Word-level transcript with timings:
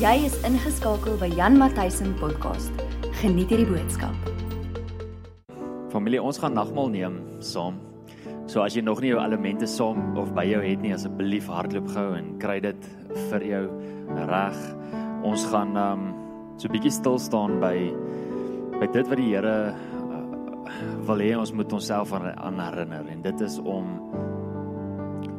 Jy 0.00 0.22
is 0.24 0.36
ingeskakel 0.48 1.18
by 1.20 1.26
Jan 1.36 1.58
Matthysen 1.60 2.14
podcast. 2.16 2.72
Geniet 3.20 3.50
hierdie 3.52 3.66
boodskap. 3.68 4.16
Familie, 5.92 6.22
ons 6.24 6.38
gaan 6.40 6.54
nagmaal 6.56 6.88
neem 6.88 7.18
saam. 7.44 7.76
So 8.48 8.62
as 8.64 8.72
jy 8.72 8.80
nog 8.86 9.02
nie 9.04 9.10
jou 9.10 9.18
elemente 9.20 9.68
saam 9.68 10.16
of 10.16 10.30
by 10.32 10.46
jou 10.48 10.62
het 10.64 10.80
nie, 10.80 10.94
asseblief 10.96 11.50
hardloop 11.52 11.90
gou 11.92 12.06
en 12.16 12.30
kry 12.40 12.56
dit 12.64 12.88
vir 13.28 13.44
jou 13.44 13.60
reg. 14.30 14.56
Ons 15.28 15.44
gaan 15.52 15.76
um 15.76 16.06
so 16.56 16.64
'n 16.64 16.72
bietjie 16.72 16.96
stil 16.96 17.20
staan 17.20 17.60
by 17.60 17.92
by 18.80 18.88
dit 18.96 19.04
wat 19.04 19.20
die 19.20 19.28
Here 19.36 19.76
uh, 19.76 20.24
wil 21.04 21.20
hê 21.20 21.36
ons 21.36 21.52
moet 21.52 21.72
onsself 21.76 22.14
aan, 22.16 22.56
herinner 22.56 23.04
en 23.04 23.20
dit 23.20 23.40
is 23.40 23.58
om 23.58 23.84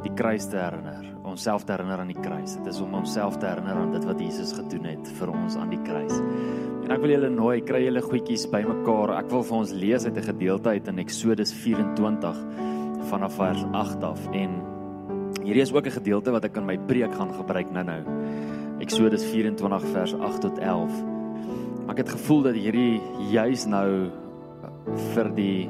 die 0.05 0.14
kruis 0.14 0.46
te 0.46 0.62
herinner 0.62 1.11
onsself 1.32 1.66
te 1.66 1.73
herinner 1.73 2.02
aan 2.04 2.11
die 2.11 2.20
kruis. 2.20 2.57
Dit 2.59 2.73
is 2.73 2.82
om 2.84 2.93
onsself 3.00 3.38
te 3.39 3.47
herinner 3.47 3.79
aan 3.79 3.93
dit 3.95 4.05
wat 4.07 4.20
Jesus 4.21 4.52
gedoen 4.57 4.89
het 4.89 5.11
vir 5.20 5.32
ons 5.34 5.55
aan 5.60 5.71
die 5.71 5.82
kruis. 5.86 6.18
En 6.82 6.92
ek 6.92 7.04
wil 7.04 7.14
julle 7.15 7.29
nooi, 7.32 7.61
kry 7.64 7.86
julle 7.86 8.04
goedjies 8.04 8.47
bymekaar. 8.51 9.15
Ek 9.21 9.32
wil 9.32 9.46
vir 9.47 9.57
ons 9.61 9.71
lees 9.71 10.05
uit 10.05 10.18
'n 10.18 10.28
gedeelte 10.32 10.69
uit 10.69 10.88
in 10.88 11.00
Eksodus 11.00 11.54
24 11.54 12.38
vanaf 13.10 13.36
vers 13.36 13.64
8 13.71 14.04
af 14.04 14.19
en 14.32 14.52
hierdie 15.43 15.61
is 15.61 15.74
ook 15.74 15.86
'n 15.86 16.00
gedeelte 16.00 16.32
wat 16.32 16.46
ek 16.46 16.57
in 16.57 16.65
my 16.65 16.78
preek 16.78 17.14
gaan 17.15 17.33
gebruik 17.33 17.71
nou-nou. 17.71 18.02
Eksodus 18.79 19.24
24 19.24 19.86
vers 19.93 20.13
8 20.13 20.41
tot 20.41 20.57
11. 20.57 20.91
Maar 21.86 21.96
ek 21.96 21.97
het 21.97 22.10
gevoel 22.10 22.41
dat 22.41 22.55
hierdie 22.55 23.02
juis 23.32 23.66
nou 23.66 24.10
vir 25.13 25.36
die 25.36 25.69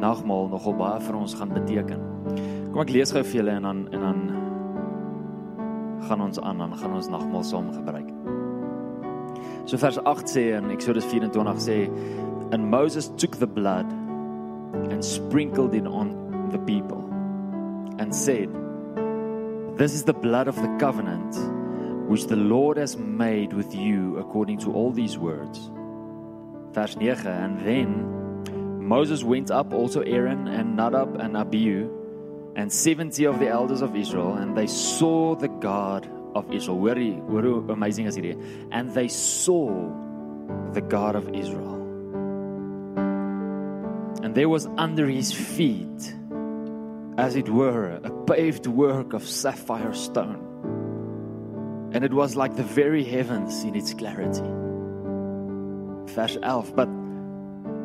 nagmaal 0.00 0.48
nogal 0.48 0.74
baie 0.74 1.00
vir 1.00 1.16
ons 1.16 1.34
gaan 1.34 1.52
beteken. 1.52 2.00
Kom 2.72 2.80
ek 2.80 2.90
lees 2.90 3.12
gou 3.12 3.22
vir 3.22 3.42
julle 3.42 3.50
en 3.50 3.62
dan 3.62 3.88
en 3.92 4.00
dan 4.00 4.41
gaan 6.08 6.20
ons 6.20 6.40
aan 6.40 6.58
dan 6.58 6.76
gaan 6.76 6.94
ons 6.94 7.08
nagmaal 7.08 7.44
saam 7.44 7.70
gebruik. 7.72 8.08
So 9.64 9.78
vers 9.78 9.98
8 10.04 10.28
sê 10.28 10.44
in 10.58 10.70
Eksodus 10.74 11.06
24 11.10 11.60
sê 11.62 11.78
and 12.52 12.70
Moses 12.70 13.08
took 13.16 13.38
the 13.38 13.46
blood 13.46 13.86
and 14.90 15.04
sprinkled 15.04 15.74
it 15.74 15.86
on 15.86 16.48
the 16.50 16.58
people 16.58 17.04
and 17.98 18.14
said 18.14 18.50
this 19.76 19.94
is 19.94 20.04
the 20.04 20.12
blood 20.14 20.48
of 20.48 20.56
the 20.56 20.68
covenant 20.78 21.38
which 22.08 22.26
the 22.26 22.36
Lord 22.36 22.76
has 22.76 22.96
made 22.96 23.52
with 23.52 23.74
you 23.74 24.18
according 24.18 24.58
to 24.58 24.72
all 24.72 24.90
these 24.90 25.16
words. 25.16 25.70
Vers 26.72 26.96
9 26.96 27.26
and 27.26 27.60
then 27.60 27.88
Moses 28.82 29.22
went 29.22 29.50
up 29.50 29.72
also 29.72 30.00
Aaron 30.02 30.48
and 30.48 30.76
Nadab 30.76 31.20
and 31.20 31.36
Abihu 31.36 32.01
and 32.54 32.72
70 32.72 33.24
of 33.24 33.38
the 33.38 33.48
elders 33.48 33.82
of 33.82 33.96
Israel 33.96 34.34
and 34.34 34.56
they 34.56 34.66
saw 34.66 35.34
the 35.34 35.48
God 35.48 36.08
of 36.34 36.52
Israel. 36.52 36.82
Very, 36.82 37.20
very 37.28 37.52
amazing 37.72 38.06
as 38.06 38.16
it 38.16 38.36
And 38.70 38.92
they 38.94 39.08
saw 39.08 39.70
the 40.72 40.80
God 40.80 41.16
of 41.16 41.34
Israel. 41.34 41.80
And 44.22 44.34
there 44.34 44.48
was 44.48 44.66
under 44.76 45.06
his 45.06 45.32
feet, 45.32 46.14
as 47.18 47.36
it 47.36 47.48
were, 47.48 48.00
a 48.02 48.10
paved 48.24 48.66
work 48.66 49.12
of 49.12 49.26
sapphire 49.26 49.94
stone. 49.94 50.48
And 51.92 52.04
it 52.04 52.12
was 52.12 52.36
like 52.36 52.56
the 52.56 52.62
very 52.62 53.04
heavens 53.04 53.64
in 53.64 53.74
its 53.74 53.92
clarity. 53.92 54.48
Verse 56.14 56.36
11. 56.36 56.74
But 56.74 56.88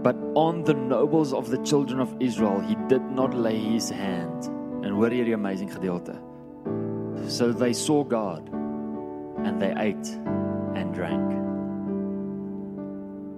but 0.03 0.15
on 0.35 0.63
the 0.63 0.75
nobles 0.75 1.33
of 1.33 1.49
the 1.49 1.57
children 1.63 1.99
of 1.99 2.15
Israel 2.19 2.59
he 2.59 2.75
did 2.87 3.01
not 3.01 3.33
lay 3.33 3.57
his 3.57 3.89
hand 3.89 4.49
En 4.83 4.93
hoor 4.93 5.13
hierdie 5.13 5.35
amazing 5.35 5.71
gedeelte. 5.73 6.15
So 7.27 7.51
they 7.53 7.73
saw 7.73 8.03
God 8.03 8.49
and 9.43 9.59
they 9.59 9.73
ate 9.73 10.07
and 10.75 10.93
drank. 10.93 11.33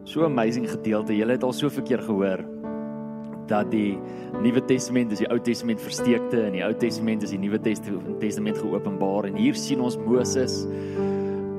So 0.03 0.25
amazing 0.25 0.67
gedeelte. 0.69 1.15
Julle 1.15 1.37
het 1.37 1.43
al 1.43 1.53
soveel 1.53 1.83
keer 1.83 2.01
gehoor 2.01 2.45
dat 3.49 3.71
die 3.73 3.97
Nuwe 4.43 4.61
Testament 4.69 5.11
is 5.11 5.23
die 5.23 5.29
Ou 5.33 5.39
Testament 5.41 5.81
versteekte 5.81 6.43
en 6.45 6.53
die 6.57 6.63
Ou 6.65 6.73
Testament 6.77 7.25
is 7.25 7.33
die 7.33 7.41
Nuwe 7.41 7.59
Testament 7.61 8.59
geopenbaar 8.61 9.29
en 9.29 9.39
hier 9.39 9.57
sien 9.57 9.81
ons 9.81 9.97
Moses 10.05 10.61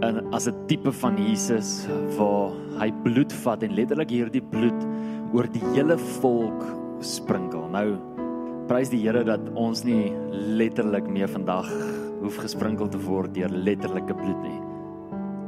en 0.07 0.23
as 0.33 0.47
'n 0.49 0.55
tipe 0.67 0.93
van 0.93 1.17
Jesus 1.19 1.87
waar 2.17 2.53
hy 2.81 2.91
bloed 3.05 3.33
vat 3.45 3.63
en 3.63 3.75
letterlik 3.75 4.11
hierdie 4.11 4.43
bloed 4.43 4.87
oor 5.35 5.47
die 5.47 5.65
hele 5.75 5.99
volk 5.99 6.65
sprinkel. 7.01 7.69
Nou 7.69 7.99
prys 8.71 8.91
die 8.93 9.01
Here 9.03 9.25
dat 9.27 9.49
ons 9.59 9.81
nie 9.83 10.13
letterlik 10.31 11.09
meer 11.11 11.31
vandag 11.31 11.67
hoef 12.21 12.37
gesprinkel 12.39 12.87
te 12.93 13.01
word 13.03 13.33
deur 13.35 13.51
letterlike 13.51 14.15
bloed 14.15 14.45
nie. 14.45 14.59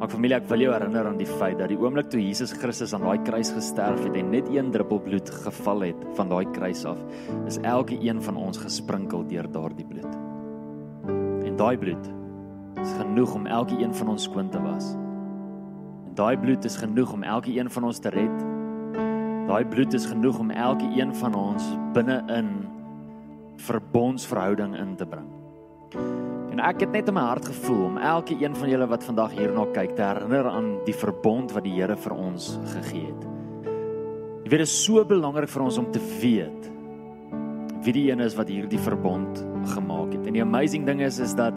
Maar 0.01 0.11
familie, 0.11 0.35
ek 0.41 0.49
wil 0.51 0.65
jou 0.65 0.73
herinner 0.75 1.07
aan 1.07 1.21
die 1.21 1.29
feit 1.29 1.61
dat 1.61 1.71
die 1.71 1.79
oomblik 1.79 2.09
toe 2.11 2.19
Jesus 2.19 2.51
Christus 2.59 2.91
aan 2.97 3.05
daai 3.07 3.23
kruis 3.23 3.53
gesterf 3.55 4.01
het 4.03 4.19
en 4.19 4.33
net 4.35 4.49
een 4.51 4.73
druppel 4.75 4.99
bloed 5.05 5.31
geval 5.45 5.85
het 5.87 6.03
van 6.17 6.33
daai 6.33 6.51
kruis 6.51 6.83
af, 6.91 6.99
is 7.47 7.61
elke 7.63 8.01
een 8.03 8.19
van 8.27 8.41
ons 8.43 8.59
gesprinkel 8.59 9.23
deur 9.31 9.47
daardie 9.55 9.87
bloed. 9.87 10.19
En 11.47 11.55
daai 11.63 11.79
bloed 11.79 12.11
is 12.83 12.97
genoeg 12.99 13.39
om 13.39 13.47
elke 13.47 13.79
een 13.79 13.95
van 13.95 14.11
ons 14.17 14.27
skoon 14.27 14.51
te 14.51 14.65
was. 14.67 14.97
En 16.09 16.19
daai 16.19 16.35
bloed 16.43 16.67
is 16.67 16.81
genoeg 16.83 17.15
om 17.15 17.23
elke 17.23 17.55
een 17.55 17.71
van 17.71 17.87
ons 17.93 18.03
te 18.03 18.11
red. 18.11 18.45
Daai 19.47 19.63
bloed 19.71 19.95
is 19.95 20.11
genoeg 20.11 20.43
om 20.43 20.51
elke 20.51 20.91
een 20.99 21.15
van 21.23 21.39
ons 21.39 21.71
binne-in 21.95 22.72
verbondsverhouding 23.57 24.77
in 24.79 24.97
te 24.97 25.07
bring. 25.07 25.29
En 26.53 26.61
ek 26.61 26.85
het 26.85 26.93
net 26.93 27.09
in 27.09 27.17
my 27.17 27.25
hart 27.25 27.47
gevoel 27.49 27.85
om 27.87 27.99
elke 27.99 28.37
een 28.37 28.57
van 28.57 28.69
julle 28.69 28.87
wat 28.91 29.05
vandag 29.05 29.33
hierna 29.37 29.65
kyk 29.73 29.95
te 29.97 30.05
herinner 30.05 30.49
aan 30.51 30.75
die 30.87 30.97
verbond 30.97 31.53
wat 31.57 31.65
die 31.65 31.73
Here 31.79 31.97
vir 31.97 32.13
ons 32.13 32.59
gegee 32.75 33.07
het. 33.09 33.23
Jy 34.43 34.51
weet 34.51 34.65
dit 34.65 34.69
is 34.69 34.85
so 34.85 35.05
belangrik 35.09 35.49
vir 35.49 35.65
ons 35.65 35.79
om 35.81 35.89
te 35.93 36.03
weet 36.21 36.69
wie 37.83 37.95
die 37.97 38.05
een 38.11 38.21
is 38.23 38.37
wat 38.39 38.51
hierdie 38.53 38.79
verbond 38.79 39.41
gemaak 39.73 40.13
het. 40.15 40.27
En 40.27 40.37
die 40.37 40.43
amazing 40.45 40.85
ding 40.87 41.01
is 41.03 41.19
is 41.19 41.33
dat 41.35 41.57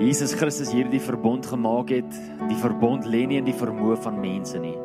Jesus 0.00 0.34
Christus 0.36 0.72
hierdie 0.72 1.00
verbond 1.00 1.46
gemaak 1.46 1.88
het. 1.94 2.18
Die 2.48 2.58
verbond 2.60 3.06
lê 3.08 3.24
nie 3.26 3.38
in 3.40 3.48
die 3.48 3.56
vermoë 3.56 3.96
van 4.04 4.18
mense 4.20 4.60
nie. 4.60 4.76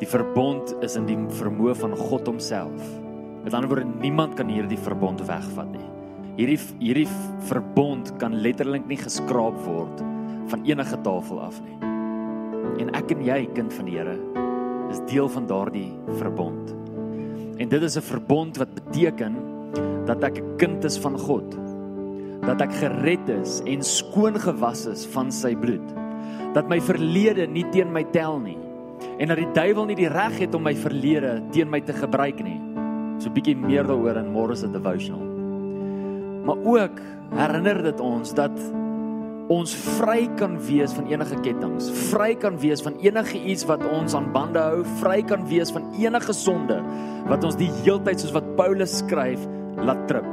Die 0.00 0.08
verbond 0.08 0.74
is 0.82 0.96
in 0.98 1.06
die 1.06 1.18
vermoë 1.38 1.76
van 1.78 1.94
God 1.96 2.26
homself. 2.26 3.07
Met 3.44 3.54
ander 3.54 3.68
woorde, 3.68 3.86
niemand 4.00 4.34
kan 4.34 4.48
hierdie 4.48 4.78
verbond 4.78 5.22
wegvat 5.26 5.70
nie. 5.72 5.86
Hierdie 6.38 6.58
hierdie 6.78 7.08
verbond 7.48 8.12
kan 8.20 8.36
letterlik 8.44 8.86
nie 8.86 8.98
geskraap 9.00 9.56
word 9.64 10.02
van 10.48 10.64
enige 10.64 11.00
tafel 11.04 11.40
af 11.42 11.58
nie. 11.64 11.76
En 12.78 12.92
ek 12.94 13.10
en 13.14 13.24
jy, 13.26 13.40
kind 13.56 13.74
van 13.74 13.88
die 13.88 13.96
Here, 13.98 14.16
is 14.88 15.00
deel 15.10 15.28
van 15.28 15.48
daardie 15.50 15.90
verbond. 16.20 16.74
En 17.58 17.68
dit 17.68 17.82
is 17.82 17.96
'n 17.96 18.06
verbond 18.06 18.56
wat 18.56 18.74
beteken 18.74 19.34
dat 20.06 20.22
ek 20.24 20.38
'n 20.38 20.56
kind 20.56 20.84
is 20.84 20.98
van 20.98 21.18
God. 21.18 21.58
Dat 22.46 22.60
ek 22.60 22.72
gered 22.72 23.28
is 23.28 23.60
en 23.66 23.82
skoon 23.82 24.38
gewas 24.40 24.86
is 24.86 25.06
van 25.06 25.32
sy 25.32 25.54
bloed. 25.56 25.94
Dat 26.54 26.68
my 26.68 26.80
verlede 26.80 27.46
nie 27.46 27.66
teen 27.70 27.92
my 27.92 28.04
tel 28.04 28.38
nie. 28.38 28.58
En 29.18 29.28
dat 29.28 29.36
die 29.36 29.52
duiwel 29.52 29.84
nie 29.84 29.96
die 29.96 30.08
reg 30.08 30.38
het 30.38 30.54
om 30.54 30.62
my 30.62 30.74
verlede 30.74 31.42
teen 31.50 31.70
my 31.70 31.80
te 31.80 31.92
gebruik 31.92 32.42
nie. 32.42 32.60
So 33.18 33.28
'n 33.28 33.34
bietjie 33.34 33.56
meer 33.56 33.84
daaroor 33.84 34.16
in 34.16 34.32
môre 34.32 34.56
se 34.56 34.68
devotional. 34.70 35.24
Maar 36.44 36.56
ook 36.64 37.00
herinner 37.34 37.82
dit 37.82 38.00
ons 38.00 38.34
dat 38.34 38.54
ons 39.48 39.74
vry 39.74 40.28
kan 40.36 40.58
wees 40.60 40.92
van 40.92 41.06
enige 41.06 41.36
kettinge, 41.40 41.80
vry 42.10 42.34
kan 42.34 42.58
wees 42.58 42.82
van 42.84 42.94
enige 43.00 43.38
iets 43.44 43.64
wat 43.64 43.82
ons 43.90 44.14
aan 44.14 44.32
bande 44.32 44.58
hou, 44.58 44.84
vry 45.00 45.22
kan 45.22 45.46
wees 45.48 45.72
van 45.72 45.92
enige 45.98 46.32
sonde 46.32 46.82
wat 47.28 47.44
ons 47.44 47.56
die 47.56 47.70
heeltyd 47.82 48.20
soos 48.20 48.32
wat 48.32 48.56
Paulus 48.56 48.98
skryf 48.98 49.40
laat 49.76 50.08
trip. 50.08 50.24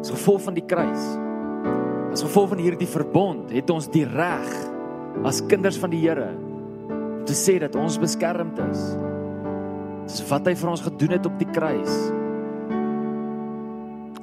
As 0.00 0.10
gevolg 0.10 0.42
van 0.42 0.54
die 0.54 0.66
kruis. 0.66 1.04
As 2.12 2.22
gevolg 2.22 2.48
van 2.48 2.58
hierdie 2.58 2.88
verbond 2.88 3.50
het 3.50 3.70
ons 3.70 3.88
die 3.88 4.04
reg 4.04 4.48
as 5.24 5.44
kinders 5.46 5.78
van 5.78 5.90
die 5.90 6.00
Here 6.00 6.32
om 7.22 7.28
te 7.28 7.36
sê 7.38 7.58
dat 7.62 7.76
ons 7.78 8.00
beskermd 8.02 8.58
is 8.64 9.11
Dis 10.12 10.20
wat 10.28 10.44
hy 10.44 10.52
vir 10.60 10.68
ons 10.68 10.82
gedoen 10.84 11.14
het 11.16 11.24
op 11.24 11.38
die 11.40 11.48
kruis. 11.48 11.92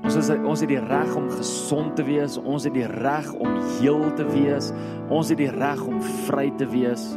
Ons 0.06 0.18
is 0.21 0.30
ons 0.38 0.62
het 0.62 0.69
die 0.69 0.81
reg 0.83 1.15
om 1.18 1.25
gesond 1.33 1.95
te 1.97 2.06
wees, 2.06 2.36
ons 2.38 2.68
het 2.68 2.75
die 2.75 2.86
reg 2.86 3.31
om 3.33 3.56
heel 3.80 4.03
te 4.18 4.25
wees, 4.30 4.69
ons 5.09 5.31
het 5.33 5.39
die 5.41 5.50
reg 5.50 5.81
om 5.89 5.97
vry 6.27 6.45
te 6.62 6.68
wees. 6.69 7.07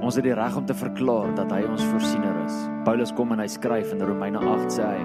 Ons 0.00 0.16
het 0.16 0.24
die 0.24 0.36
reg 0.36 0.56
om 0.56 0.64
te 0.64 0.76
verklaar 0.76 1.34
dat 1.36 1.52
hy 1.52 1.60
ons 1.68 1.84
voorsiener 1.92 2.40
is. 2.46 2.56
Paulus 2.88 3.12
kom 3.16 3.36
en 3.36 3.44
hy 3.44 3.48
skryf 3.52 3.92
in 3.92 4.04
Romeine 4.08 4.40
8 4.40 4.78
sê 4.80 4.88
hy 4.94 5.02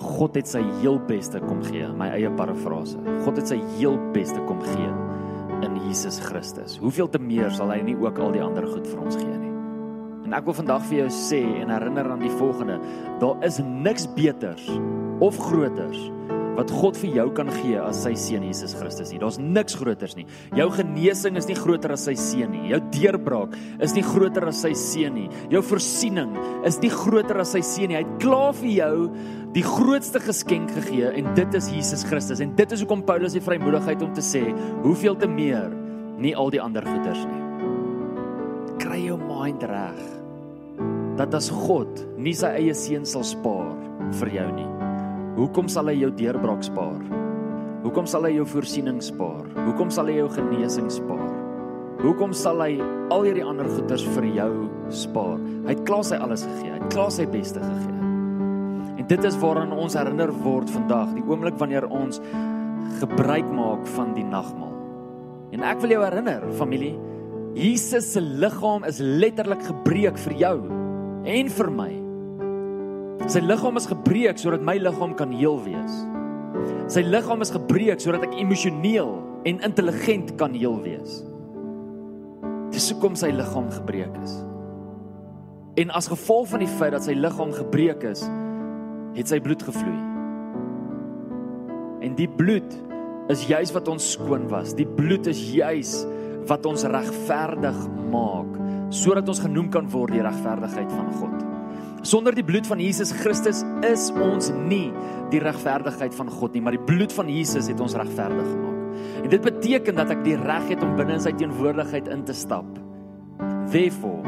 God 0.00 0.38
het 0.40 0.48
sy 0.48 0.62
heel 0.80 0.96
beste 1.04 1.42
kom 1.44 1.60
gee, 1.66 1.84
my 1.92 2.08
eie 2.14 2.30
parafrase. 2.32 2.96
God 3.20 3.36
het 3.36 3.52
sy 3.52 3.60
heel 3.76 4.00
beste 4.16 4.40
kom 4.48 4.64
gee 4.64 4.88
in 5.60 5.76
Jesus 5.84 6.22
Christus. 6.24 6.80
Hoeveel 6.80 7.12
te 7.12 7.20
meer 7.20 7.52
sal 7.52 7.76
hy 7.76 7.82
nie 7.84 7.98
ook 8.00 8.24
al 8.24 8.32
die 8.32 8.44
ander 8.44 8.64
goed 8.64 8.88
vir 8.88 9.04
ons 9.04 9.20
gee 9.20 9.36
nie? 9.36 9.49
En 10.30 10.36
ek 10.38 10.44
wil 10.46 10.54
vandag 10.60 10.84
vir 10.86 11.00
jou 11.00 11.10
sê 11.10 11.40
en 11.58 11.72
herinner 11.74 12.06
aan 12.06 12.22
die 12.22 12.30
volgende: 12.38 12.76
daar 13.18 13.40
is 13.42 13.58
niks 13.66 14.04
beters 14.14 14.68
of 15.18 15.34
groters 15.42 15.98
wat 16.54 16.70
God 16.70 16.98
vir 17.00 17.16
jou 17.16 17.24
kan 17.34 17.48
gee 17.50 17.80
as 17.80 18.02
sy 18.04 18.12
seun 18.18 18.44
Jesus 18.46 18.76
Christus 18.78 19.10
nie. 19.10 19.18
Daar's 19.22 19.40
niks 19.40 19.74
groters 19.80 20.14
nie. 20.18 20.26
Jou 20.54 20.68
genesing 20.74 21.38
is 21.40 21.48
nie 21.48 21.56
groter 21.58 21.94
as 21.94 22.04
sy 22.06 22.14
seun 22.18 22.52
nie. 22.54 22.68
Jou 22.70 22.78
deurbraak 22.94 23.56
is 23.82 23.94
nie 23.96 24.04
groter 24.04 24.46
as 24.50 24.60
sy 24.62 24.70
seun 24.76 25.16
nie. 25.16 25.26
Jou 25.50 25.64
voorsiening 25.66 26.36
is 26.68 26.78
nie 26.82 26.92
groter 26.92 27.42
as 27.42 27.56
sy 27.56 27.64
seun 27.66 27.90
nie. 27.90 27.98
Hy 27.98 28.04
het 28.04 28.22
klaar 28.22 28.54
vir 28.60 28.70
jou 28.76 28.94
die 29.56 29.66
grootste 29.66 30.22
geskenk 30.22 30.70
gegee 30.76 31.10
en 31.22 31.34
dit 31.38 31.58
is 31.58 31.72
Jesus 31.74 32.06
Christus. 32.06 32.44
En 32.44 32.54
dit 32.58 32.76
is 32.76 32.84
hoekom 32.84 33.02
Paulus 33.08 33.34
die 33.34 33.42
vrymoedigheid 33.42 34.06
om 34.06 34.14
te 34.14 34.22
sê, 34.22 34.44
hoeveel 34.84 35.18
te 35.18 35.30
meer 35.30 35.74
nie 36.20 36.36
al 36.36 36.54
die 36.54 36.62
ander 36.62 36.86
goeders 36.86 37.24
nie. 37.26 37.44
Kry 38.84 39.06
jou 39.08 39.20
mind 39.22 39.64
reg. 39.64 40.19
Dat 41.20 41.34
as 41.36 41.50
God 41.52 42.00
nie 42.16 42.32
sy 42.32 42.48
eie 42.56 42.72
seun 42.72 43.02
sal 43.04 43.26
spaar 43.28 43.74
vir 44.22 44.30
jou 44.38 44.46
nie. 44.56 44.68
Hoekom 45.36 45.66
sal 45.68 45.90
hy 45.92 45.98
jou 45.98 46.08
deurbraak 46.16 46.64
spaar? 46.64 47.02
Hoekom 47.84 48.08
sal 48.08 48.24
hy 48.24 48.38
jou 48.38 48.46
voorsiening 48.48 49.02
spaar? 49.04 49.44
Hoekom 49.66 49.92
sal 49.92 50.08
hy 50.08 50.14
jou 50.16 50.30
genesing 50.32 50.88
spaar? 50.92 51.28
Hoekom 52.00 52.32
sal 52.32 52.64
hy 52.64 52.80
al 53.12 53.28
hierdie 53.28 53.44
ander 53.44 53.68
goeders 53.68 54.06
vir 54.16 54.30
jou 54.32 54.48
spaar? 55.02 55.36
Hy 55.66 55.76
het 55.76 55.84
klaar 55.84 56.08
sy 56.08 56.16
alles 56.24 56.46
gegee. 56.48 56.72
Hy 56.72 56.80
het 56.80 56.96
klaar 56.96 57.12
sy 57.12 57.28
beste 57.28 57.60
gegee. 57.60 58.10
En 58.96 59.12
dit 59.12 59.28
is 59.28 59.38
waaraan 59.44 59.76
ons 59.76 60.00
herinner 60.00 60.32
word 60.40 60.72
vandag, 60.72 61.12
die 61.18 61.28
oomblik 61.28 61.60
wanneer 61.60 61.84
ons 61.84 62.24
gebruik 62.96 63.48
maak 63.52 63.84
van 63.92 64.16
die 64.16 64.24
nagmaal. 64.24 64.76
En 65.52 65.68
ek 65.68 65.84
wil 65.84 65.98
jou 65.98 66.04
herinner, 66.06 66.48
familie, 66.56 66.94
Jesus 67.52 68.14
se 68.14 68.24
liggaam 68.24 68.88
is 68.88 69.04
letterlik 69.04 69.68
gebreek 69.68 70.16
vir 70.24 70.40
jou 70.46 70.79
en 71.24 71.50
vir 71.52 71.70
my. 71.74 71.90
Sy 73.30 73.42
liggaam 73.44 73.78
is 73.78 73.88
gebreek 73.90 74.40
sodat 74.40 74.64
my 74.64 74.76
liggaam 74.80 75.12
kan 75.18 75.32
heel 75.36 75.58
wees. 75.64 75.96
Sy 76.90 77.04
liggaam 77.06 77.44
is 77.44 77.52
gebreek 77.54 78.00
sodat 78.02 78.24
ek 78.26 78.38
emosioneel 78.40 79.12
en 79.48 79.60
intelligent 79.66 80.32
kan 80.40 80.54
heel 80.56 80.78
wees. 80.82 81.20
Dis 82.74 82.88
hoekom 82.92 83.16
sy 83.18 83.30
liggaam 83.34 83.68
gebreek 83.74 84.14
is. 84.24 84.36
En 85.80 85.92
as 85.96 86.10
gevolg 86.10 86.50
van 86.50 86.64
die 86.64 86.70
feit 86.70 86.94
dat 86.96 87.06
sy 87.06 87.14
liggaam 87.16 87.52
gebreek 87.54 88.04
is, 88.08 88.24
het 89.16 89.30
sy 89.30 89.40
bloed 89.42 89.62
gevloei. 89.64 89.98
En 92.04 92.16
die 92.18 92.28
bloed 92.28 92.74
is 93.30 93.44
juis 93.46 93.70
wat 93.76 93.88
ons 93.92 94.12
skoon 94.16 94.48
was. 94.50 94.74
Die 94.74 94.88
bloed 94.88 95.28
is 95.30 95.40
juis 95.52 96.00
wat 96.50 96.66
ons 96.66 96.86
regverdig 96.88 97.78
maak 98.10 98.49
sodat 98.90 99.28
ons 99.30 99.42
genoem 99.42 99.70
kan 99.72 99.88
word 99.90 100.14
die 100.14 100.24
regverdigheid 100.24 100.90
van 100.92 101.08
God. 101.20 101.46
Sonder 102.06 102.34
die 102.34 102.44
bloed 102.46 102.66
van 102.66 102.80
Jesus 102.80 103.12
Christus 103.12 103.62
is 103.86 104.08
ons 104.24 104.48
nie 104.56 104.88
die 105.30 105.42
regverdigheid 105.42 106.14
van 106.16 106.30
God 106.32 106.56
nie, 106.56 106.62
maar 106.64 106.74
die 106.74 106.86
bloed 106.86 107.12
van 107.14 107.28
Jesus 107.30 107.68
het 107.70 107.80
ons 107.82 107.96
regverdig 107.98 108.46
gemaak. 108.46 108.78
En 109.24 109.28
dit 109.32 109.42
beteken 109.44 110.00
dat 110.00 110.10
ek 110.12 110.24
die 110.24 110.36
reg 110.40 110.72
het 110.72 110.82
om 110.84 110.96
binne 110.98 111.18
in 111.18 111.22
sy 111.22 111.32
teenwoordigheid 111.36 112.08
in 112.10 112.24
te 112.26 112.36
stap. 112.36 112.66
Therefore, 113.70 114.24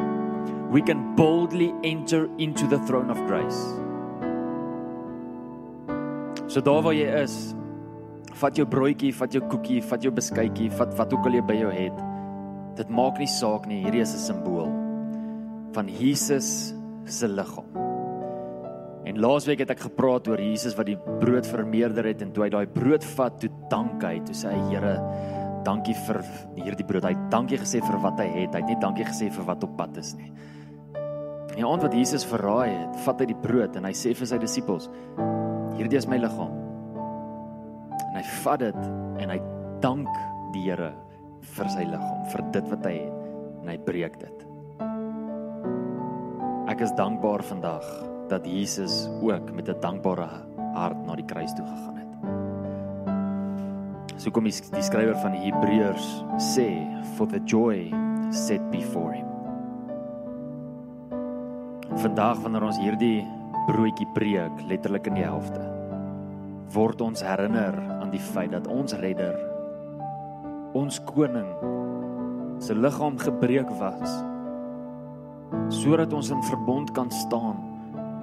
we 0.73 0.85
can 0.85 1.15
boldly 1.17 1.73
enter 1.83 2.29
into 2.39 2.69
the 2.69 2.79
throne 2.87 3.11
of 3.11 3.19
grace. 3.27 3.61
So 6.47 6.61
daar 6.61 6.85
waar 6.85 6.95
jy 6.95 7.09
is, 7.23 7.55
vat 8.37 8.57
jou 8.57 8.69
broodjie, 8.69 9.13
vat 9.17 9.33
jou 9.33 9.43
koekie, 9.49 9.81
vat 9.89 10.05
jou 10.05 10.13
beskuitjie, 10.13 10.71
vat 10.77 10.93
wat 10.99 11.13
ook 11.17 11.29
al 11.29 11.41
jy 11.41 11.45
by 11.49 11.57
jou 11.57 11.73
het. 11.73 12.12
Dit 12.77 12.89
maak 12.89 13.19
nie 13.21 13.29
saak 13.29 13.67
nie, 13.69 13.83
hierdie 13.85 14.01
is 14.01 14.15
'n 14.15 14.19
simbool 14.33 14.71
van 15.73 15.89
Jesus 15.89 16.75
se 17.05 17.29
liggaam. 17.29 17.69
En 19.05 19.19
laasweek 19.19 19.59
het 19.59 19.71
ek 19.71 19.81
gepraat 19.81 20.29
oor 20.29 20.41
Jesus 20.41 20.77
wat 20.79 20.87
die 20.87 20.97
brood 20.97 21.47
vermeerder 21.47 22.07
het 22.07 22.23
en 22.23 22.33
toe 22.33 22.45
hy 22.45 22.51
daai 22.51 22.67
brood 22.67 23.05
vat, 23.17 23.41
toe 23.41 23.51
dank 23.69 24.03
hy, 24.03 24.21
toe 24.21 24.35
sê 24.35 24.53
hy 24.53 24.61
Here, 24.71 24.95
dankie 25.65 25.95
vir 26.07 26.23
hierdie 26.55 26.87
brood. 26.87 27.05
Hy 27.05 27.15
het 27.17 27.31
dankie 27.31 27.59
gesê 27.59 27.83
vir 27.83 27.99
wat 27.99 28.21
hy 28.23 28.27
het. 28.27 28.55
Hy 28.55 28.63
het 28.63 28.71
nie 28.71 28.81
dankie 28.81 29.05
gesê 29.05 29.31
vir 29.31 29.45
wat 29.45 29.65
op 29.65 29.77
pad 29.77 29.97
is 29.97 30.15
nie. 30.15 30.31
En 31.51 31.57
die 31.59 31.67
aand 31.67 31.83
wat 31.83 31.95
Jesus 31.95 32.25
verraai 32.25 32.71
het, 32.71 32.97
vat 33.05 33.21
hy 33.21 33.27
die 33.27 33.41
brood 33.43 33.77
en 33.77 33.85
hy 33.85 33.93
sê 33.93 34.15
vir 34.17 34.27
sy 34.27 34.39
disippels, 34.39 34.89
hierdie 35.77 35.99
is 35.99 36.09
my 36.09 36.17
liggaam. 36.17 36.55
En 38.09 38.17
hy 38.17 38.27
vat 38.45 38.63
dit 38.63 38.79
en 39.25 39.35
hy 39.35 39.41
dank 39.83 40.09
die 40.55 40.71
Here 40.71 40.93
vir 41.43 41.69
sy 41.75 41.85
liggaam, 41.85 42.25
vir 42.33 42.43
dit 42.55 42.71
wat 42.71 42.87
hy 42.87 42.95
het 43.01 43.19
en 43.63 43.69
hy 43.71 43.79
breek 43.87 44.19
dit. 44.21 44.39
Ek 46.73 46.81
is 46.87 46.95
dankbaar 46.99 47.43
vandag 47.45 47.85
dat 48.31 48.47
Jesus 48.47 49.09
ook 49.21 49.53
met 49.53 49.69
'n 49.69 49.81
dankbare 49.81 50.29
hart 50.75 51.07
na 51.07 51.15
die 51.15 51.27
kruis 51.27 51.53
toe 51.53 51.67
gegaan 51.67 51.97
het. 51.97 52.13
So 54.17 54.31
kom 54.31 54.45
die, 54.45 54.55
die 54.73 54.83
skrywer 54.83 55.17
van 55.17 55.33
die 55.33 55.51
Hebreërs 55.51 56.25
sê 56.39 56.87
for 57.17 57.27
the 57.27 57.41
joy 57.45 57.93
set 58.31 58.71
before 58.71 59.13
him. 59.13 59.27
Vandag 61.97 62.41
wanneer 62.41 62.63
ons 62.63 62.79
hierdie 62.79 63.27
broodjie 63.67 64.09
breek, 64.15 64.53
letterlik 64.67 65.07
in 65.07 65.15
die 65.15 65.25
helfte, 65.25 65.61
word 66.73 67.01
ons 67.01 67.23
herinner 67.23 67.75
aan 68.01 68.11
die 68.11 68.23
feit 68.33 68.51
dat 68.51 68.67
ons 68.67 68.95
redder 68.95 69.52
ons 70.79 71.01
koning 71.05 71.49
se 72.63 72.75
liggaam 72.75 73.19
gebreek 73.21 73.69
was 73.81 74.13
sodat 75.73 76.13
ons 76.17 76.31
in 76.33 76.41
verbond 76.49 76.93
kan 76.97 77.11
staan 77.13 77.59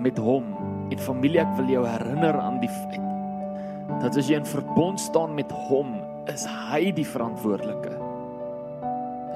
met 0.01 0.17
hom. 0.17 0.47
En 0.89 1.01
familie 1.03 1.41
ek 1.43 1.51
wil 1.59 1.69
jou 1.69 1.83
herinner 1.85 2.37
aan 2.41 2.57
die 2.63 2.71
feit 2.71 3.05
dat 3.99 4.15
as 4.17 4.29
jy 4.29 4.37
in 4.39 4.47
verbond 4.47 5.01
staan 5.01 5.35
met 5.37 5.51
hom 5.67 5.97
is 6.29 6.45
hy 6.69 6.89
die 6.95 7.05
verantwoordelike. 7.05 7.91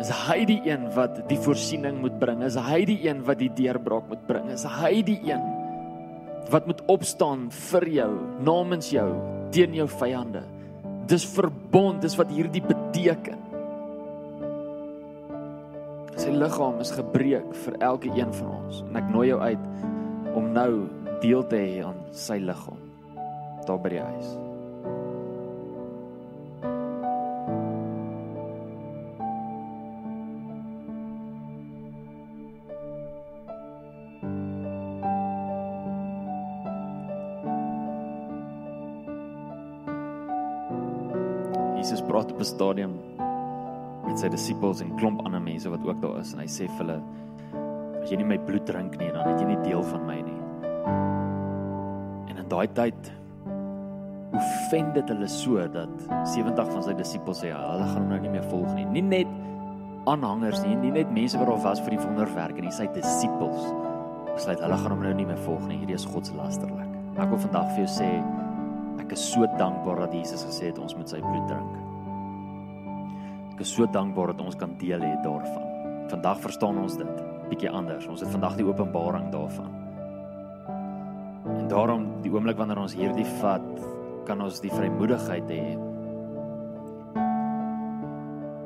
Is 0.02 0.10
hy 0.24 0.40
die 0.50 0.60
een 0.66 0.88
wat 0.96 1.20
die 1.30 1.38
voorsiening 1.42 2.00
moet 2.02 2.16
bring? 2.22 2.42
Is 2.46 2.58
hy 2.58 2.84
die 2.88 3.00
een 3.06 3.22
wat 3.28 3.42
die 3.42 3.52
deurbraak 3.54 4.08
moet 4.10 4.24
bring? 4.30 4.50
Is 4.54 4.66
hy 4.80 5.02
die 5.06 5.20
een 5.28 5.44
wat 6.54 6.66
moet 6.70 6.82
opstaan 6.92 7.48
vir 7.70 7.88
jou 8.02 8.12
namens 8.46 8.90
jou 8.94 9.10
teen 9.54 9.76
jou 9.78 9.88
vyande 10.00 10.42
dis 11.08 11.26
verbond 11.36 12.02
dis 12.02 12.16
wat 12.20 12.32
hierdie 12.32 12.64
beteken. 12.64 13.40
Sy 16.20 16.32
liggaam 16.32 16.80
is 16.84 16.94
gebreek 16.94 17.52
vir 17.66 17.78
elke 17.84 18.12
een 18.14 18.32
van 18.38 18.56
ons 18.62 18.84
en 18.88 19.02
ek 19.02 19.12
nooi 19.12 19.28
jou 19.32 19.42
uit 19.42 20.34
om 20.38 20.50
nou 20.56 20.72
deel 21.24 21.46
te 21.50 21.60
hê 21.60 21.84
aan 21.86 22.00
sy 22.16 22.38
liggaam 22.44 22.80
daar 23.68 23.80
by 23.80 23.94
die 23.96 24.04
huis 24.04 24.34
'n 42.44 42.46
stadium 42.46 42.94
met 44.04 44.20
sy 44.20 44.28
disippels 44.28 44.82
en 44.84 44.92
klomp 45.00 45.22
ander 45.24 45.42
mense 45.42 45.70
wat 45.72 45.84
ook 45.88 46.02
daar 46.04 46.20
is 46.20 46.34
en 46.36 46.42
hy 46.44 46.48
sê 46.52 46.68
vir 46.68 46.82
hulle 46.82 46.98
as 48.02 48.12
jy 48.12 48.18
nie 48.20 48.28
my 48.28 48.38
bloed 48.48 48.66
drink 48.68 48.98
nie 49.00 49.12
dan 49.16 49.30
het 49.30 49.40
jy 49.40 49.48
nie 49.48 49.62
deel 49.64 49.84
van 49.88 50.04
my 50.08 50.18
nie. 50.20 50.40
En 52.32 52.42
in 52.42 52.50
daai 52.52 52.68
tyd 52.76 53.12
offend 54.36 54.92
dit 54.98 55.14
hulle 55.14 55.30
so 55.32 55.64
dat 55.72 56.04
70 56.34 56.72
van 56.74 56.84
sy 56.84 56.98
disippels 57.00 57.44
sê 57.46 57.54
hulle 57.54 57.88
gaan 57.94 58.02
hom 58.02 58.12
nou 58.12 58.20
nie 58.26 58.34
meer 58.34 58.50
volg 58.52 58.74
nie. 58.76 58.86
Nie 58.92 59.06
net 59.08 59.32
aanhangers 60.12 60.66
nie, 60.66 60.76
nie 60.82 60.92
net 60.98 61.14
mense 61.16 61.40
wat 61.40 61.48
daar 61.48 61.64
was 61.64 61.80
vir 61.86 61.96
die 61.96 62.02
wonderwerke 62.02 62.66
nie, 62.66 62.74
sy 62.76 62.90
disippels 62.98 63.70
besluit 64.34 64.60
hulle 64.66 64.82
gaan 64.82 64.98
hom 64.98 65.06
nou 65.06 65.14
nie 65.16 65.30
meer 65.30 65.40
volg 65.46 65.64
nie. 65.70 65.80
Hierdie 65.80 65.96
is 65.96 66.10
God 66.10 66.28
se 66.28 66.36
lasterlik. 66.36 66.92
Ek 67.16 67.32
wil 67.32 67.40
vandag 67.46 67.72
vir 67.72 67.86
jou 67.86 67.94
sê 68.02 68.12
ek 69.00 69.16
is 69.16 69.32
so 69.32 69.48
dankbaar 69.62 70.04
dat 70.08 70.20
Jesus 70.20 70.44
gesê 70.50 70.74
het 70.74 70.82
ons 70.82 70.98
moet 70.98 71.16
sy 71.16 71.24
bloed 71.24 71.48
drink. 71.48 71.83
Ek 73.54 73.62
is 73.62 73.70
so 73.76 73.86
dankbaar 73.86 74.32
dat 74.34 74.42
ons 74.42 74.58
kan 74.58 74.72
deel 74.82 75.04
hê 75.06 75.14
daarvan. 75.22 75.66
Vandag 76.10 76.40
verstaan 76.42 76.80
ons 76.82 76.98
dit 76.98 77.20
bietjie 77.52 77.70
anders. 77.70 78.08
Ons 78.10 78.24
het 78.26 78.32
vandag 78.34 78.58
die 78.58 78.66
openbaring 78.66 79.30
daarvan. 79.34 79.70
En 81.54 81.68
daarom 81.70 82.08
die 82.24 82.32
oomblik 82.34 82.58
wanneer 82.58 82.82
ons 82.82 82.96
hierdie 82.98 83.28
vat, 83.44 83.70
kan 84.26 84.42
ons 84.42 84.58
die 84.64 84.74
vrymoedigheid 84.74 85.54
hê. 85.54 85.64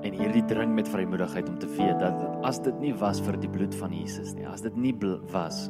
En 0.08 0.16
hierdie 0.16 0.46
drink 0.48 0.72
met 0.78 0.88
vrymoedigheid 0.88 1.52
om 1.52 1.60
te 1.60 1.68
weet 1.76 2.00
dat 2.00 2.24
as 2.48 2.62
dit 2.64 2.80
nie 2.80 2.96
was 2.96 3.20
vir 3.26 3.36
die 3.42 3.52
bloed 3.52 3.76
van 3.76 3.92
Jesus 3.92 4.32
nie, 4.38 4.48
as 4.48 4.64
dit 4.64 4.78
nie 4.80 4.96
was 5.34 5.66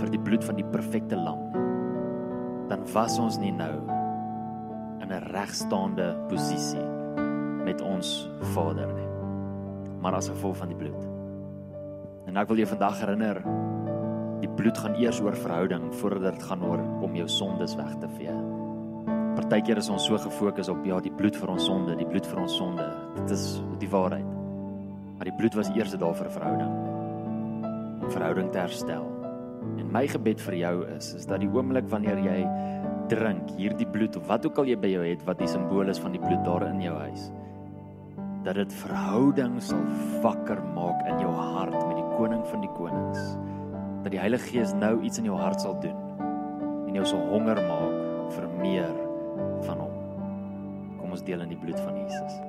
vir 0.00 0.10
die 0.10 0.22
bloed 0.26 0.42
van 0.46 0.58
die 0.58 0.66
perfekte 0.74 1.18
lam 1.18 1.46
nie, 1.52 1.66
dan 2.70 2.82
was 2.94 3.18
ons 3.22 3.38
nie 3.38 3.54
nou 3.54 3.76
in 5.02 5.12
'n 5.12 5.22
regstaande 5.30 6.16
posisie 6.30 6.89
met 7.64 7.80
ons 7.84 8.30
Vader 8.54 8.90
nie. 8.94 9.08
Maar 10.00 10.16
as 10.18 10.30
gevolg 10.32 10.56
van 10.56 10.72
die 10.72 10.78
bloed. 10.78 11.04
En 12.28 12.38
ek 12.40 12.48
wil 12.50 12.62
jou 12.62 12.68
vandag 12.70 13.00
herinner, 13.02 13.40
die 14.40 14.50
bloed 14.56 14.78
gaan 14.78 14.96
eers 15.00 15.20
oor 15.20 15.36
verhouding 15.36 15.90
voordat 16.00 16.34
dit 16.34 16.48
gaan 16.48 16.64
oor 16.64 16.80
om 17.04 17.16
jou 17.18 17.28
sondes 17.28 17.74
weg 17.76 17.92
te 18.00 18.08
vee. 18.16 18.34
Partykeer 19.36 19.80
is 19.80 19.90
ons 19.92 20.06
so 20.08 20.18
gefokus 20.20 20.70
op 20.72 20.84
ja, 20.88 21.00
die 21.04 21.12
bloed 21.12 21.36
vir 21.36 21.52
ons 21.52 21.68
sonde, 21.68 21.96
die 21.98 22.08
bloed 22.08 22.26
vir 22.26 22.42
ons 22.42 22.56
sonde. 22.56 22.86
Dit 23.20 23.34
is 23.36 23.44
die 23.82 23.90
waarheid. 23.90 24.26
Maar 25.18 25.28
die 25.28 25.36
bloed 25.36 25.56
was 25.58 25.70
eers 25.76 25.92
daar 26.00 26.16
vir 26.16 26.32
verhouding. 26.32 26.74
Om 28.00 28.10
verhouding 28.10 28.50
te 28.52 28.62
herstel. 28.62 29.06
En 29.76 29.90
my 29.92 30.06
gebed 30.08 30.40
vir 30.48 30.56
jou 30.62 30.74
is 30.96 31.12
is 31.18 31.28
dat 31.28 31.42
die 31.42 31.50
oomblik 31.52 31.88
wanneer 31.92 32.20
jy 32.24 32.40
drink 33.10 33.50
hierdie 33.58 33.88
bloed 33.90 34.16
of 34.16 34.26
wat 34.30 34.46
ook 34.46 34.58
al 34.62 34.70
jy 34.70 34.76
by 34.78 34.90
jou 34.92 35.04
het 35.04 35.22
wat 35.26 35.40
die 35.42 35.48
simbool 35.50 35.90
is 35.90 36.00
van 36.00 36.14
die 36.14 36.22
bloed 36.22 36.42
daar 36.46 36.68
in 36.68 36.80
jou 36.84 36.94
huis 36.94 37.28
dat 38.44 38.54
dit 38.56 38.72
verhouding 38.72 39.58
sal 39.62 39.82
wakker 40.24 40.60
maak 40.74 41.04
in 41.08 41.20
jou 41.20 41.32
hart 41.32 41.76
met 41.76 41.96
die 41.98 42.08
koning 42.16 42.44
van 42.48 42.60
die 42.64 42.72
konings. 42.76 43.20
Dat 44.02 44.14
die 44.14 44.20
Heilige 44.20 44.48
Gees 44.48 44.72
nou 44.72 44.94
iets 45.04 45.20
in 45.20 45.28
jou 45.28 45.36
hart 45.36 45.60
sal 45.60 45.76
doen 45.80 45.96
en 46.88 46.96
jou 46.96 47.06
sal 47.06 47.20
honger 47.30 47.60
maak 47.68 48.32
vir 48.34 48.48
meer 48.60 48.96
van 49.66 49.84
hom. 49.84 49.96
Kom 50.98 51.12
ons 51.12 51.24
deel 51.26 51.44
in 51.44 51.52
die 51.52 51.60
bloed 51.60 51.80
van 51.80 52.00
Jesus. 52.00 52.40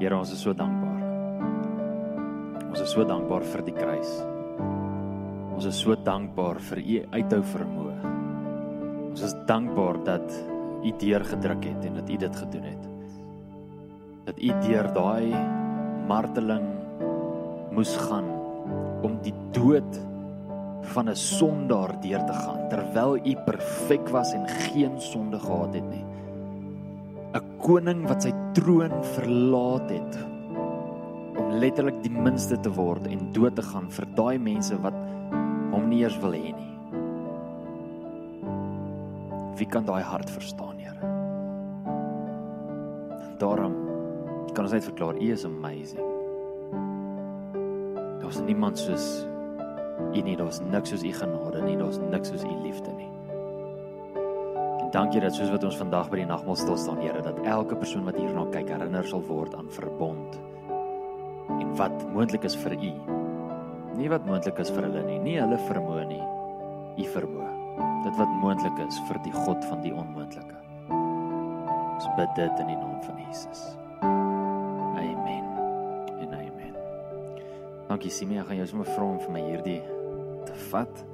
Here 0.00 0.16
ons 0.16 0.32
is 0.32 0.40
so 0.40 0.54
dankbaar. 0.56 0.89
Is 2.90 2.96
so 2.96 3.04
dankbaar 3.06 3.44
vir 3.46 3.60
die 3.62 3.72
kruis. 3.76 4.08
Ons 5.54 5.66
is 5.70 5.76
so 5.78 5.94
dankbaar 5.94 6.58
vir 6.66 6.78
u 6.80 6.94
uithou 7.12 7.38
vermoë. 7.46 7.92
Ons 9.12 9.20
is 9.28 9.34
dankbaar 9.46 10.00
dat 10.08 10.32
u 10.82 10.90
deur 10.98 11.22
gedruk 11.28 11.68
het 11.68 11.86
en 11.86 12.00
dat 12.00 12.10
u 12.10 12.16
dit 12.18 12.38
gedoen 12.40 12.66
het. 12.66 12.88
Dat 14.26 14.40
u 14.42 14.48
deur 14.64 14.88
daai 14.96 15.30
marteling 16.08 16.66
moes 17.78 17.92
gaan 18.08 18.26
om 19.06 19.20
die 19.22 19.36
dood 19.54 20.00
van 20.90 21.14
'n 21.14 21.22
sondaar 21.22 21.94
deur 22.02 22.26
te 22.26 22.36
gaan 22.42 22.66
terwyl 22.74 23.14
u 23.22 23.36
perfek 23.46 24.10
was 24.10 24.34
en 24.34 24.48
geen 24.66 24.98
sonde 24.98 25.38
gehad 25.38 25.78
het 25.78 25.88
nie. 25.94 26.04
'n 27.38 27.46
koning 27.62 28.02
wat 28.08 28.22
sy 28.22 28.34
troon 28.52 28.98
verlaat 29.14 29.90
het 29.90 30.29
letterlik 31.60 31.98
die 32.04 32.12
minste 32.12 32.56
te 32.60 32.70
word 32.72 33.06
en 33.10 33.30
dood 33.36 33.56
te 33.58 33.64
gaan 33.64 33.90
vir 33.92 34.06
daai 34.16 34.38
mense 34.40 34.76
wat 34.84 34.96
hom 35.74 35.88
nie 35.90 36.02
eers 36.04 36.16
wil 36.22 36.34
hê 36.36 36.52
nie. 36.56 36.68
Wie 39.60 39.68
kan 39.68 39.84
daai 39.84 40.02
hart 40.06 40.30
verstaan, 40.32 40.78
Here? 40.80 40.96
Daarom 43.40 43.76
kan 44.54 44.64
ons 44.64 44.72
net 44.72 44.86
verklaar, 44.88 45.20
U 45.20 45.32
is 45.32 45.44
amazing. 45.44 46.06
Daar's 48.22 48.40
niemand 48.46 48.80
soos 48.80 49.26
U 50.00 50.20
nie, 50.24 50.36
daar's 50.36 50.62
niks 50.64 50.94
soos 50.94 51.04
U 51.04 51.12
genade 51.12 51.64
nie, 51.66 51.76
daar's 51.76 52.00
niks 52.00 52.32
soos 52.32 52.44
U 52.46 52.54
liefde 52.64 52.94
nie. 52.96 53.10
Dankie 54.94 55.20
dat 55.22 55.36
soos 55.36 55.52
wat 55.52 55.64
ons 55.68 55.76
vandag 55.78 56.08
by 56.10 56.22
die 56.22 56.30
nagmaal 56.30 56.56
staan, 56.56 57.02
Here, 57.04 57.20
dat 57.22 57.44
elke 57.44 57.76
persoon 57.76 58.08
wat 58.08 58.16
hierna 58.18 58.48
kyk 58.50 58.72
herinner 58.72 59.06
sal 59.06 59.22
word 59.28 59.54
aan 59.54 59.68
verbond 59.70 60.40
en 61.58 61.74
wat 61.78 62.04
moontlik 62.14 62.46
is 62.48 62.56
vir 62.62 62.76
U. 62.76 62.92
Nie 63.98 64.08
wat 64.12 64.26
moontlik 64.28 64.60
is 64.62 64.70
vir 64.72 64.86
hulle 64.86 65.02
nie, 65.06 65.18
nie 65.24 65.36
hulle 65.40 65.58
vermoë 65.66 66.06
nie, 66.10 66.22
U 67.00 67.08
vermoë. 67.14 67.50
Dit 68.06 68.16
wat 68.16 68.32
moontlik 68.42 68.80
is 68.86 68.98
vir 69.08 69.20
die 69.26 69.34
God 69.34 69.64
van 69.68 69.82
die 69.84 69.92
onmoontlike. 69.92 70.56
Ons 70.90 72.08
bid 72.16 72.32
dit 72.38 72.64
in 72.64 72.72
die 72.72 72.80
naam 72.80 72.96
van 73.04 73.20
Jesus. 73.26 73.66
Amen. 74.00 75.46
En 76.20 76.34
amen. 76.38 76.74
Dankie 77.90 78.12
Simie, 78.14 78.40
ek 78.40 78.48
gaan 78.48 78.62
jou 78.62 78.70
sommer 78.72 78.88
vra 78.88 79.04
om 79.04 79.20
vir 79.20 79.34
my 79.36 79.46
hierdie 79.50 79.80
te 80.48 80.56
vat 80.70 81.04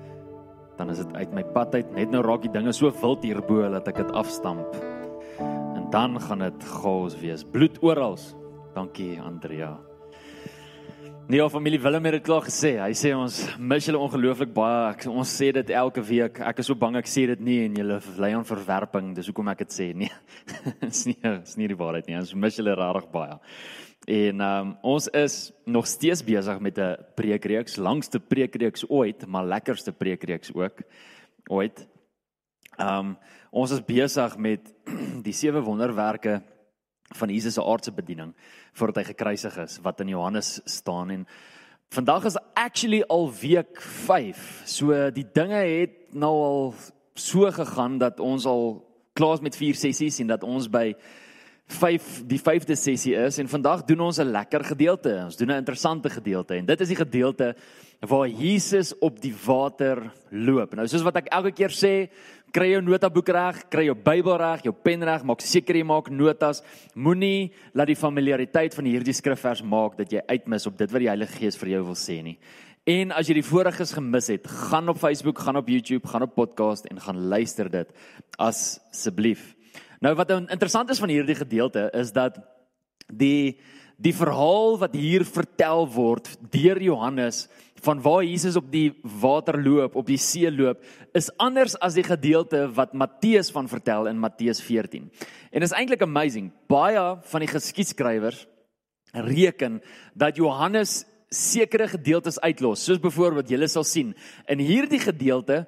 dan 0.76 0.90
is 0.90 1.00
dit 1.00 1.16
uit 1.16 1.32
my 1.32 1.44
pad 1.56 1.74
uit. 1.74 1.92
Net 1.96 2.12
nou 2.12 2.22
raak 2.24 2.44
die 2.44 2.52
dinge 2.52 2.72
so 2.76 2.92
wild 3.00 3.24
hierbo 3.24 3.64
dat 3.72 3.88
ek 3.88 4.02
dit 4.04 4.12
afstamp. 4.16 4.76
En 5.40 5.88
dan 5.92 6.20
gaan 6.20 6.44
dit 6.44 6.70
chaos 6.76 7.16
wees. 7.20 7.44
Bloed 7.44 7.80
oral. 7.84 8.18
Dankie 8.76 9.16
Andrea. 9.20 9.76
Nee, 11.28 11.40
ou 11.42 11.48
familie 11.50 11.80
Willem 11.82 12.04
het 12.06 12.12
dit 12.12 12.22
klaar 12.22 12.44
gesê. 12.46 12.76
Hy 12.78 12.92
sê 12.94 13.10
ons 13.18 13.34
mis 13.58 13.86
julle 13.88 13.98
ongelooflik 13.98 14.52
baie. 14.54 14.92
Ek, 14.92 15.08
ons 15.10 15.32
sê 15.40 15.48
dit 15.56 15.72
elke 15.74 16.04
week. 16.06 16.36
Ek 16.38 16.60
is 16.62 16.68
so 16.70 16.78
bang 16.78 17.00
ek 17.00 17.10
sê 17.10 17.24
dit 17.26 17.42
nie 17.42 17.56
en 17.64 17.74
julle 17.80 17.96
lei 18.22 18.30
aan 18.36 18.46
verwerping. 18.46 19.08
Dis 19.16 19.26
hoekom 19.26 19.50
ek 19.50 19.64
dit 19.64 19.74
sê. 19.74 19.88
Nee. 19.98 20.12
Dis 20.84 21.02
nie 21.08 21.16
dis 21.24 21.58
nie 21.58 21.66
die 21.72 21.78
waarheid 21.80 22.06
nie. 22.06 22.14
Ons 22.20 22.30
mis 22.38 22.60
julle 22.60 22.76
regtig 22.78 23.10
baie. 23.10 23.40
En 24.20 24.46
um, 24.46 24.72
ons 24.94 25.10
is 25.18 25.40
nog 25.66 25.90
steeds 25.90 26.22
besig 26.22 26.62
met 26.62 26.78
'n 26.78 26.94
preekreeks, 27.18 27.74
langste 27.74 28.22
preekreeks 28.22 28.86
ooit, 28.86 29.26
maar 29.26 29.50
lekkerste 29.50 29.90
preekreeks 29.90 30.54
ook 30.54 30.86
ooit. 31.50 31.88
Um 32.78 33.16
ons 33.50 33.74
is 33.74 33.82
besig 33.82 34.38
met 34.38 34.62
die 35.26 35.34
sewe 35.34 35.58
wonderwerke 35.58 36.38
van 37.14 37.28
Jesus 37.28 37.54
se 37.54 37.62
aardse 37.62 37.92
bediening 37.92 38.34
voordat 38.72 38.96
hy 38.96 39.12
gekruisig 39.12 39.56
is 39.62 39.78
wat 39.82 40.00
in 40.00 40.08
Johannes 40.08 40.60
staan 40.64 41.10
en 41.10 41.26
vandag 41.94 42.24
is 42.24 42.38
actually 42.54 43.02
al 43.02 43.30
week 43.40 43.80
5. 43.80 44.62
So 44.66 45.10
die 45.10 45.26
dinge 45.32 45.60
het 45.62 46.14
nou 46.14 46.32
al 46.32 46.74
so 47.14 47.50
gegaan 47.50 47.98
dat 47.98 48.20
ons 48.20 48.46
al 48.46 48.82
klaar 49.12 49.38
is 49.38 49.40
met 49.40 49.56
4 49.56 49.74
sessies 49.74 50.18
en 50.20 50.26
dat 50.26 50.42
ons 50.42 50.68
by 50.68 50.94
5 51.66 52.22
die 52.30 52.38
5de 52.38 52.76
sessie 52.78 53.14
is 53.18 53.38
en 53.42 53.48
vandag 53.50 53.84
doen 53.84 54.00
ons 54.00 54.18
'n 54.18 54.30
lekker 54.30 54.64
gedeelte. 54.64 55.22
Ons 55.24 55.36
doen 55.36 55.50
'n 55.50 55.62
interessante 55.62 56.10
gedeelte 56.10 56.54
en 56.54 56.66
dit 56.66 56.80
is 56.80 56.88
die 56.88 56.96
gedeelte 56.96 57.56
waar 58.00 58.28
Jesus 58.28 58.92
op 59.00 59.20
die 59.22 59.34
water 59.46 60.02
loop. 60.30 60.74
Nou 60.76 60.86
soos 60.90 61.04
wat 61.06 61.22
ek 61.22 61.30
elke 61.34 61.52
keer 61.56 61.72
sê, 61.74 61.94
kry 62.54 62.70
jou 62.70 62.82
notaboek 62.84 63.30
reg, 63.34 63.58
kry 63.72 63.86
jou 63.88 63.96
Bybel 63.98 64.36
reg, 64.40 64.64
jou 64.68 64.72
pen 64.72 65.04
reg, 65.04 65.24
maak 65.26 65.42
seker 65.44 65.78
jy 65.78 65.86
maak 65.86 66.10
notas. 66.12 66.62
Moenie 66.94 67.52
laat 67.76 67.90
die 67.90 67.98
familiariteit 67.98 68.76
van 68.76 68.88
hierdie 68.88 69.16
skrifvers 69.16 69.64
maak 69.66 69.96
dat 69.98 70.12
jy 70.12 70.22
uitmis 70.28 70.68
op 70.68 70.78
dit 70.78 70.92
wat 70.92 71.04
die 71.04 71.10
Heilige 71.10 71.40
Gees 71.40 71.58
vir 71.60 71.74
jou 71.76 71.82
wil 71.90 71.98
sê 71.98 72.20
nie. 72.24 72.36
En 72.86 73.10
as 73.16 73.26
jy 73.26 73.40
die 73.40 73.46
voriges 73.46 73.96
gemis 73.96 74.28
het, 74.30 74.44
gaan 74.46 74.92
op 74.92 75.00
Facebook, 75.00 75.40
gaan 75.42 75.58
op 75.58 75.68
YouTube, 75.68 76.06
gaan 76.06 76.22
op 76.22 76.36
podcast 76.36 76.86
en 76.86 77.00
gaan 77.02 77.24
luister 77.32 77.70
dit 77.72 77.88
asseblief. 78.38 79.56
Nou 80.04 80.14
wat 80.14 80.30
interessant 80.30 80.92
is 80.92 81.00
van 81.02 81.10
hierdie 81.10 81.38
gedeelte 81.38 81.88
is 81.96 82.12
dat 82.14 82.38
die 83.10 83.58
die 83.96 84.12
verhaal 84.12 84.74
wat 84.76 84.92
hier 84.92 85.24
vertel 85.24 85.86
word 85.88 86.28
deur 86.52 86.76
Johannes 86.84 87.46
van 87.86 88.02
waar 88.02 88.24
Jesus 88.26 88.56
op 88.58 88.68
die 88.72 88.90
water 89.22 89.58
loop, 89.62 89.96
op 89.96 90.06
die 90.08 90.18
see 90.20 90.50
loop, 90.50 90.82
is 91.16 91.30
anders 91.42 91.76
as 91.84 91.96
die 91.98 92.04
gedeelte 92.06 92.66
wat 92.74 92.96
Matteus 92.98 93.52
van 93.54 93.70
vertel 93.70 94.10
in 94.10 94.20
Matteus 94.20 94.60
14. 94.64 95.06
En 95.52 95.66
is 95.66 95.74
eintlik 95.76 96.02
amazing. 96.02 96.50
Baie 96.70 97.04
van 97.30 97.44
die 97.44 97.50
geskiedskrywers 97.50 98.46
reken 99.12 99.80
dat 100.14 100.36
Johannes 100.40 101.04
sekere 101.32 101.88
gedeeltes 101.90 102.38
uitlos, 102.40 102.84
soos 102.84 103.00
byvoorbeeld 103.02 103.50
julle 103.50 103.68
sal 103.70 103.86
sien. 103.86 104.14
In 104.50 104.62
hierdie 104.62 105.00
gedeelte 105.02 105.64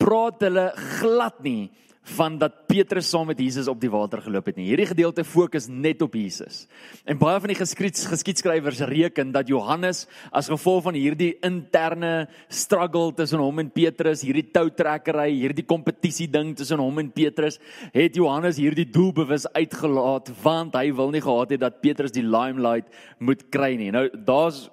praat 0.00 0.42
hulle 0.44 0.70
glad 1.00 1.42
nie 1.44 1.70
van 2.14 2.38
dat 2.38 2.66
Petrus 2.70 3.08
saam 3.10 3.26
met 3.26 3.40
Jesus 3.42 3.68
op 3.68 3.80
die 3.82 3.90
water 3.90 4.20
geloop 4.22 4.46
het 4.46 4.58
nie. 4.58 4.68
Hierdie 4.68 4.86
gedeelte 4.86 5.24
fokus 5.26 5.66
net 5.66 6.02
op 6.04 6.14
Jesus. 6.14 6.66
En 7.04 7.18
baie 7.18 7.40
van 7.42 7.50
die 7.50 7.58
geskiedskrywers 7.58 8.84
reken 8.86 9.32
dat 9.34 9.50
Johannes 9.50 10.04
as 10.30 10.50
gevolg 10.52 10.84
van 10.86 10.98
hierdie 10.98 11.32
interne 11.46 12.28
struggle 12.48 13.10
tussen 13.16 13.42
hom 13.42 13.58
en 13.62 13.72
Petrus, 13.74 14.22
hierdie 14.22 14.46
toutrekkery, 14.54 15.32
hierdie 15.34 15.66
kompetisie 15.66 16.28
ding 16.30 16.54
tussen 16.56 16.82
hom 16.82 17.02
en 17.02 17.10
Petrus, 17.10 17.58
het 17.94 18.14
Johannes 18.14 18.60
hierdie 18.60 18.86
doelbewus 18.86 19.48
uitgelaat 19.56 20.30
want 20.44 20.78
hy 20.78 20.92
wil 20.94 21.10
nie 21.10 21.24
gehad 21.24 21.56
het 21.56 21.64
dat 21.64 21.82
Petrus 21.82 22.14
die 22.14 22.26
limelight 22.26 22.86
moet 23.18 23.48
kry 23.50 23.74
nie. 23.80 23.90
Nou 23.94 24.06
daar's 24.14 24.66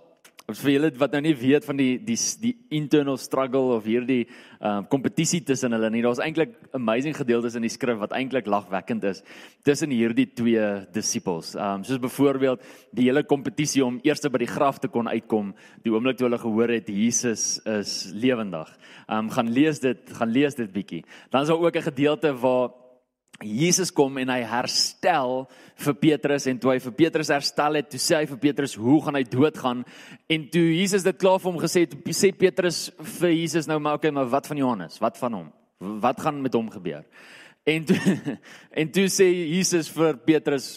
vir 0.51 0.73
julle 0.73 0.89
wat 1.00 1.13
nou 1.15 1.21
nie 1.23 1.35
weet 1.39 1.63
van 1.63 1.77
die 1.79 1.93
die 2.03 2.17
die 2.41 2.51
internal 2.75 3.15
struggle 3.17 3.77
of 3.77 3.85
hierdie 3.88 4.25
ehm 4.59 4.83
uh, 4.83 4.88
kompetisie 4.91 5.39
tussen 5.43 5.71
hulle 5.71 5.89
nie. 5.91 6.01
Daar's 6.03 6.19
eintlik 6.19 6.57
amazing 6.75 7.15
gedeeltes 7.15 7.55
in 7.55 7.63
die 7.63 7.71
skrif 7.71 7.97
wat 8.00 8.12
eintlik 8.15 8.47
lagwekkend 8.47 9.03
is 9.07 9.23
tussen 9.63 9.91
hierdie 9.91 10.27
twee 10.35 10.67
disippels. 10.91 11.55
Ehm 11.55 11.79
um, 11.79 11.88
soos 11.88 12.01
byvoorbeeld 12.03 12.62
die 12.91 13.07
hele 13.07 13.23
kompetisie 13.23 13.85
om 13.85 14.01
eers 14.03 14.23
by 14.27 14.43
die 14.43 14.51
graf 14.51 14.79
te 14.83 14.91
kon 14.91 15.07
uitkom, 15.07 15.53
die 15.83 15.95
oomblik 15.95 16.19
toe 16.19 16.27
hulle 16.27 16.41
gehoor 16.43 16.75
het 16.75 16.91
Jesus 16.91 17.62
is 17.63 18.12
lewendig. 18.12 18.67
Ehm 19.07 19.25
um, 19.25 19.29
gaan 19.31 19.50
lees 19.50 19.79
dit, 19.79 20.15
gaan 20.19 20.31
lees 20.31 20.59
dit 20.59 20.71
bietjie. 20.71 21.03
Dan 21.31 21.43
is 21.43 21.47
daar 21.47 21.63
ook 21.63 21.75
'n 21.75 21.89
gedeelte 21.91 22.35
waar 22.35 22.83
Jesus 23.45 23.91
kom 23.93 24.17
en 24.21 24.31
hy 24.33 24.39
herstel 24.47 25.43
vir 25.83 25.97
Petrus 26.01 26.47
en 26.51 26.59
toe 26.62 26.73
hy 26.73 26.79
vir 26.83 26.95
Petrus 26.97 27.31
herstel 27.33 27.79
het, 27.79 27.89
toe 27.91 28.01
sê 28.01 28.21
hy 28.21 28.29
vir 28.29 28.39
Petrus 28.45 28.77
hoe 28.79 29.00
gaan 29.05 29.19
hy 29.19 29.23
doodgaan 29.27 29.83
en 30.31 30.47
toe 30.53 30.63
Jesus 30.73 31.05
dit 31.05 31.19
klaar 31.19 31.41
vir 31.41 31.51
hom 31.51 31.59
gesê 31.62 31.85
het, 31.85 31.97
sê 32.15 32.31
Petrus 32.35 32.88
vir 33.19 33.35
Jesus 33.35 33.69
nou 33.69 33.79
maar 33.83 34.00
okay, 34.00 34.13
maar 34.13 34.31
wat 34.31 34.47
van 34.50 34.62
Johannes? 34.62 35.00
Wat 35.03 35.19
van 35.19 35.39
hom? 35.39 35.51
Wat 36.03 36.21
gaan 36.23 36.41
met 36.41 36.55
hom 36.55 36.71
gebeur? 36.71 37.03
En 37.67 37.85
toe 37.88 38.00
en 38.81 38.95
toe 38.95 39.07
sê 39.12 39.29
Jesus 39.29 39.91
vir 39.93 40.19
Petrus 40.25 40.73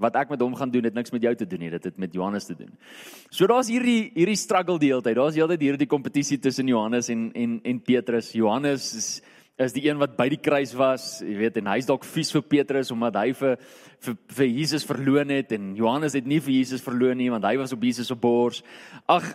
Wat 0.00 0.14
ek 0.16 0.30
met 0.32 0.40
hom 0.40 0.54
gaan 0.56 0.70
doen 0.72 0.86
het 0.88 0.94
niks 0.96 1.12
met 1.12 1.24
jou 1.26 1.32
te 1.36 1.46
doen 1.46 1.60
nie, 1.60 1.70
dit 1.74 1.84
het 1.84 1.98
met 2.00 2.14
Johannes 2.16 2.46
te 2.48 2.54
doen. 2.56 2.70
So 3.28 3.44
daar's 3.50 3.68
hierdie 3.68 4.08
hierdie 4.14 4.38
struggle 4.40 4.78
die 4.80 4.88
hele 4.88 5.04
tyd. 5.04 5.18
Daar's 5.18 5.36
heeltyd 5.36 5.60
hierdie 5.60 5.88
kompetisie 5.90 6.38
tussen 6.40 6.70
Johannes 6.72 7.10
en 7.12 7.26
en 7.36 7.58
en 7.68 7.80
Petrus. 7.84 8.30
Johannes 8.32 8.86
is 8.96 9.10
is 9.60 9.74
die 9.76 9.84
een 9.88 10.00
wat 10.00 10.16
by 10.16 10.28
die 10.32 10.40
kruis 10.40 10.72
was, 10.76 11.18
jy 11.20 11.36
weet, 11.42 11.58
en 11.60 11.68
hy's 11.74 11.88
dalk 11.88 12.06
vies 12.08 12.32
vir 12.32 12.44
Petrus 12.48 12.90
omdat 12.94 13.18
hy 13.20 13.30
vir 13.36 13.56
vir, 14.00 14.16
vir 14.32 14.46
Jesus 14.48 14.86
verloon 14.88 15.32
het 15.34 15.52
en 15.52 15.74
Johannes 15.76 16.16
het 16.16 16.28
nie 16.28 16.40
vir 16.40 16.54
Jesus 16.56 16.80
verloon 16.84 17.18
nie 17.20 17.28
want 17.32 17.44
hy 17.44 17.58
was 17.60 17.74
op 17.76 17.84
Jesus 17.84 18.08
se 18.08 18.16
bors. 18.16 18.62
Ag, 19.04 19.26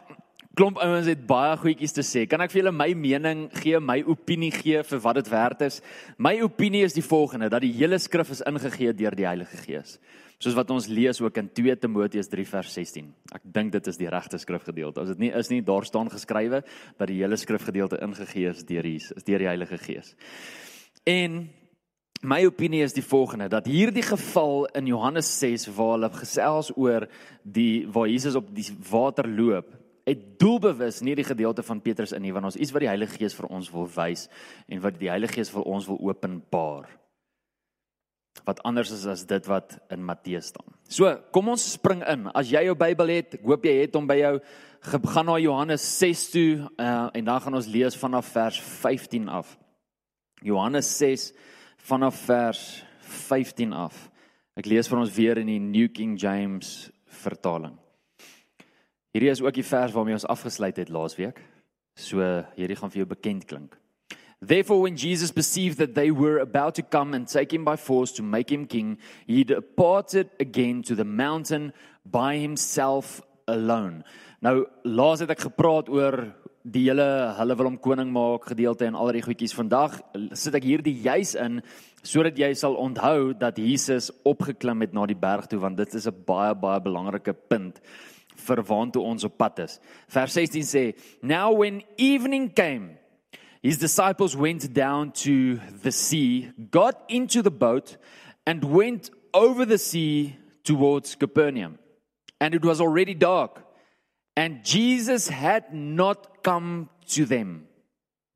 klomp 0.58 0.80
ouens 0.82 1.10
het 1.12 1.26
baie 1.28 1.54
goedjies 1.62 1.94
te 1.94 2.04
sê. 2.06 2.26
Kan 2.32 2.42
ek 2.42 2.54
vir 2.54 2.64
julle 2.64 2.74
my 2.74 2.90
mening 2.98 3.46
gee, 3.60 3.78
my 3.78 4.00
opinie 4.08 4.50
gee 4.56 4.82
vir 4.88 5.02
wat 5.04 5.20
dit 5.20 5.30
werd 5.30 5.66
is? 5.68 5.82
My 6.18 6.38
opinie 6.42 6.86
is 6.88 6.96
die 6.98 7.06
volgende 7.06 7.52
dat 7.54 7.66
die 7.66 7.74
hele 7.76 8.00
skrif 8.02 8.32
is 8.34 8.44
ingegee 8.48 8.96
deur 8.98 9.18
die 9.18 9.28
Heilige 9.28 9.62
Gees. 9.62 10.00
Soos 10.40 10.56
wat 10.58 10.72
ons 10.74 10.88
lees 10.92 11.22
ook 11.24 11.38
in 11.40 11.48
2 11.56 11.76
Timoteus 11.80 12.28
3 12.32 12.46
vers 12.50 12.74
16. 12.76 13.08
Ek 13.38 13.44
dink 13.44 13.72
dit 13.76 13.88
is 13.88 14.00
die 14.00 14.10
regte 14.12 14.40
skrifgedeelte. 14.42 15.06
As 15.06 15.14
dit 15.14 15.24
nie 15.24 15.32
is 15.32 15.52
nie, 15.52 15.62
daar 15.64 15.88
staan 15.88 16.12
geskrywe 16.12 16.64
dat 17.00 17.08
die 17.08 17.22
hele 17.22 17.38
skrifgedeelte 17.40 18.02
ingegee 18.04 18.52
is 18.52 18.66
deur 18.68 18.86
Jesus, 18.86 19.24
deur 19.24 19.46
die 19.46 19.48
Heilige 19.50 19.80
Gees. 19.80 20.12
En 21.08 21.46
my 22.26 22.42
opinie 22.48 22.84
is 22.84 22.96
die 22.96 23.06
volgende 23.06 23.48
dat 23.52 23.68
hierdie 23.70 24.04
geval 24.04 24.66
in 24.76 24.88
Johannes 24.90 25.30
6 25.40 25.70
waar 25.78 25.96
hulle 25.96 26.12
gesels 26.16 26.72
oor 26.76 27.08
die 27.44 27.86
waar 27.88 28.10
Jesus 28.10 28.36
op 28.40 28.50
die 28.56 28.68
water 28.90 29.30
loop 29.30 29.72
het 30.06 30.24
doelbewus 30.42 31.02
nie 31.06 31.16
die 31.18 31.28
gedeelte 31.28 31.64
van 31.66 31.82
Petrus 31.82 32.14
in 32.16 32.26
nie 32.26 32.34
want 32.34 32.50
ons 32.50 32.58
iets 32.58 32.74
wat 32.74 32.86
die 32.86 32.92
Heilige 32.92 33.18
Gees 33.20 33.38
vir 33.38 33.50
ons 33.50 33.72
wil 33.74 33.88
wys 33.96 34.28
en 34.68 34.82
wat 34.84 35.00
die 35.02 35.10
Heilige 35.12 35.40
Gees 35.40 35.54
vir 35.54 35.66
ons 35.66 35.88
wil 35.90 36.02
openbaar. 36.12 36.90
Wat 38.46 38.62
anders 38.64 38.92
is 38.94 39.06
as 39.10 39.26
dit 39.26 39.48
wat 39.50 39.78
in 39.90 40.04
Matteus 40.06 40.52
staan. 40.54 40.68
So, 40.88 41.10
kom 41.34 41.50
ons 41.50 41.66
spring 41.74 42.04
in. 42.06 42.28
As 42.38 42.52
jy 42.54 42.62
jou 42.68 42.76
Bybel 42.78 43.16
het, 43.16 43.38
hoop 43.42 43.66
jy 43.66 43.80
het 43.82 43.96
hom 43.98 44.08
by 44.08 44.20
jou. 44.20 44.34
Gaan 44.86 45.26
na 45.26 45.40
Johannes 45.42 45.86
6 45.98 46.26
toe 46.30 46.50
uh, 46.78 47.08
en 47.10 47.26
dan 47.26 47.42
gaan 47.42 47.58
ons 47.58 47.70
lees 47.74 47.98
vanaf 47.98 48.30
vers 48.36 48.60
15 48.62 49.30
af. 49.34 49.56
Johannes 50.46 50.92
6 50.98 51.32
vanaf 51.90 52.20
vers 52.28 52.62
15 53.00 53.74
af. 53.74 53.98
Ek 54.56 54.70
lees 54.70 54.88
vir 54.88 55.02
ons 55.02 55.16
weer 55.16 55.42
in 55.42 55.50
die 55.50 55.60
New 55.60 55.90
King 55.90 56.14
James 56.22 56.92
vertaling. 57.24 57.74
Hierdie 59.16 59.32
is 59.32 59.42
ook 59.42 59.58
die 59.58 59.66
vers 59.66 59.94
waarmee 59.96 60.18
ons 60.18 60.28
afgesluit 60.30 60.78
het 60.78 60.92
laasweek. 60.94 61.42
So 61.96 62.22
hierdie 62.58 62.78
gaan 62.78 62.92
vir 62.92 63.04
jou 63.04 63.10
bekend 63.10 63.46
klink. 63.50 63.78
Therefore 64.46 64.82
when 64.82 64.96
Jesus 64.96 65.32
perceived 65.32 65.80
that 65.80 65.96
they 65.96 66.12
were 66.12 66.38
about 66.38 66.76
to 66.76 66.84
come 66.84 67.16
and 67.16 67.28
take 67.28 67.52
him 67.52 67.64
by 67.66 67.76
force 67.76 68.12
to 68.14 68.24
make 68.24 68.52
him 68.52 68.68
king, 68.68 68.98
he 69.26 69.44
departed 69.44 70.30
again 70.40 70.84
to 70.84 70.96
the 70.96 71.04
mountain 71.04 71.74
by 72.06 72.38
himself 72.38 73.22
alone. 73.48 74.04
Nou 74.46 74.66
laas 74.86 75.24
het 75.24 75.32
ek 75.34 75.48
gepraat 75.48 75.90
oor 75.90 76.20
die 76.66 76.88
hele 76.90 77.06
hulle 77.38 77.56
wil 77.58 77.70
hom 77.72 77.78
koning 77.82 78.12
maak 78.14 78.50
gedeelte 78.52 78.86
en 78.86 78.98
al 78.98 79.12
die 79.14 79.24
goedjies. 79.26 79.56
Vandag 79.58 79.98
sit 80.38 80.58
ek 80.58 80.66
hierdie 80.66 80.96
juis 81.06 81.34
in 81.42 81.62
sodat 82.06 82.38
jy 82.38 82.52
sal 82.58 82.78
onthou 82.78 83.34
dat 83.38 83.58
Jesus 83.58 84.12
opgeklim 84.26 84.86
het 84.86 84.94
na 84.94 85.08
die 85.10 85.18
berg 85.18 85.50
toe 85.50 85.62
want 85.62 85.78
dit 85.78 85.94
is 85.98 86.08
'n 86.08 86.24
baie 86.26 86.54
baie 86.54 86.82
belangrike 86.82 87.34
punt 87.34 87.82
vir 88.36 88.62
waantoe 88.62 89.02
ons 89.02 89.24
op 89.24 89.38
pad 89.38 89.60
is. 89.60 89.80
Vers 90.08 90.34
16 90.34 90.64
sê, 90.64 90.94
"Now 91.22 91.54
when 91.54 91.82
evening 91.98 92.54
came, 92.54 92.98
his 93.66 93.80
disciples 93.80 94.36
went 94.36 94.74
down 94.74 95.12
to 95.12 95.60
the 95.82 95.92
sea, 95.92 96.52
got 96.70 97.02
into 97.10 97.42
the 97.42 97.50
boat 97.50 97.98
and 98.46 98.64
went 98.64 99.10
over 99.34 99.66
the 99.66 99.80
sea 99.80 100.36
towards 100.64 101.16
Capernaum. 101.16 101.80
And 102.40 102.54
it 102.54 102.64
was 102.64 102.80
already 102.80 103.16
dark, 103.16 103.66
and 104.38 104.64
Jesus 104.64 105.30
had 105.30 105.74
not 105.74 106.44
come 106.44 106.90
to 107.16 107.26
them." 107.26 107.68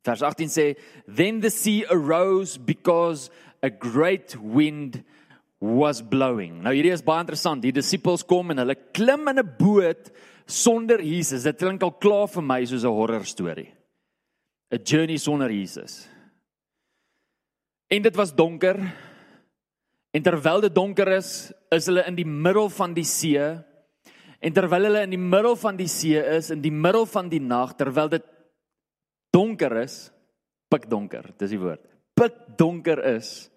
Vers 0.03 0.23
18 0.23 0.47
sê, 0.47 0.75
"Then 1.07 1.41
the 1.41 1.51
sea 1.51 1.85
arose 1.91 2.57
because 2.57 3.29
a 3.61 3.69
great 3.69 4.35
wind 4.41 5.03
was 5.59 6.01
blowing. 6.01 6.63
Nou 6.63 6.71
hierdie 6.71 6.91
is 6.91 7.03
baie 7.03 7.19
interessant. 7.19 7.61
Die 7.61 7.71
disippels 7.71 8.25
kom 8.25 8.49
en 8.49 8.57
hulle 8.57 8.75
klim 8.93 9.27
in 9.27 9.39
'n 9.39 9.55
boot 9.59 10.09
sonder 10.47 10.99
Jesus. 11.03 11.43
Dit 11.43 11.59
klink 11.59 11.83
al 11.83 11.91
klaar 11.91 12.27
vir 12.27 12.41
my 12.41 12.65
soos 12.65 12.83
'n 12.83 12.95
horror 12.95 13.25
storie. 13.25 13.78
'n 14.71 14.83
Journey 14.83 15.17
sonder 15.17 15.51
Jesus. 15.51 16.07
En 17.87 18.01
dit 18.01 18.15
was 18.15 18.35
donker. 18.35 18.77
En 20.11 20.21
terwyl 20.21 20.61
dit 20.61 20.75
donker 20.75 21.07
is, 21.17 21.51
is 21.69 21.85
hulle 21.85 22.05
in 22.05 22.15
die 22.15 22.25
middel 22.25 22.69
van 22.69 22.93
die 22.93 23.05
see. 23.05 23.45
En 24.39 24.53
terwyl 24.53 24.87
hulle 24.87 25.03
in 25.05 25.13
die 25.13 25.21
middel 25.21 25.55
van 25.59 25.77
die 25.77 25.89
see 25.89 26.21
is, 26.37 26.49
in 26.53 26.61
die 26.61 26.73
middel 26.73 27.05
van 27.09 27.29
die 27.29 27.41
nag, 27.43 27.75
terwyl 27.77 28.09
dit 28.09 28.25
donker 29.35 29.81
is, 29.83 29.97
pikdonker, 30.71 31.33
dis 31.37 31.51
die 31.53 31.59
woord. 31.59 31.83
Pikdonker 32.17 33.01
is, 33.15 33.49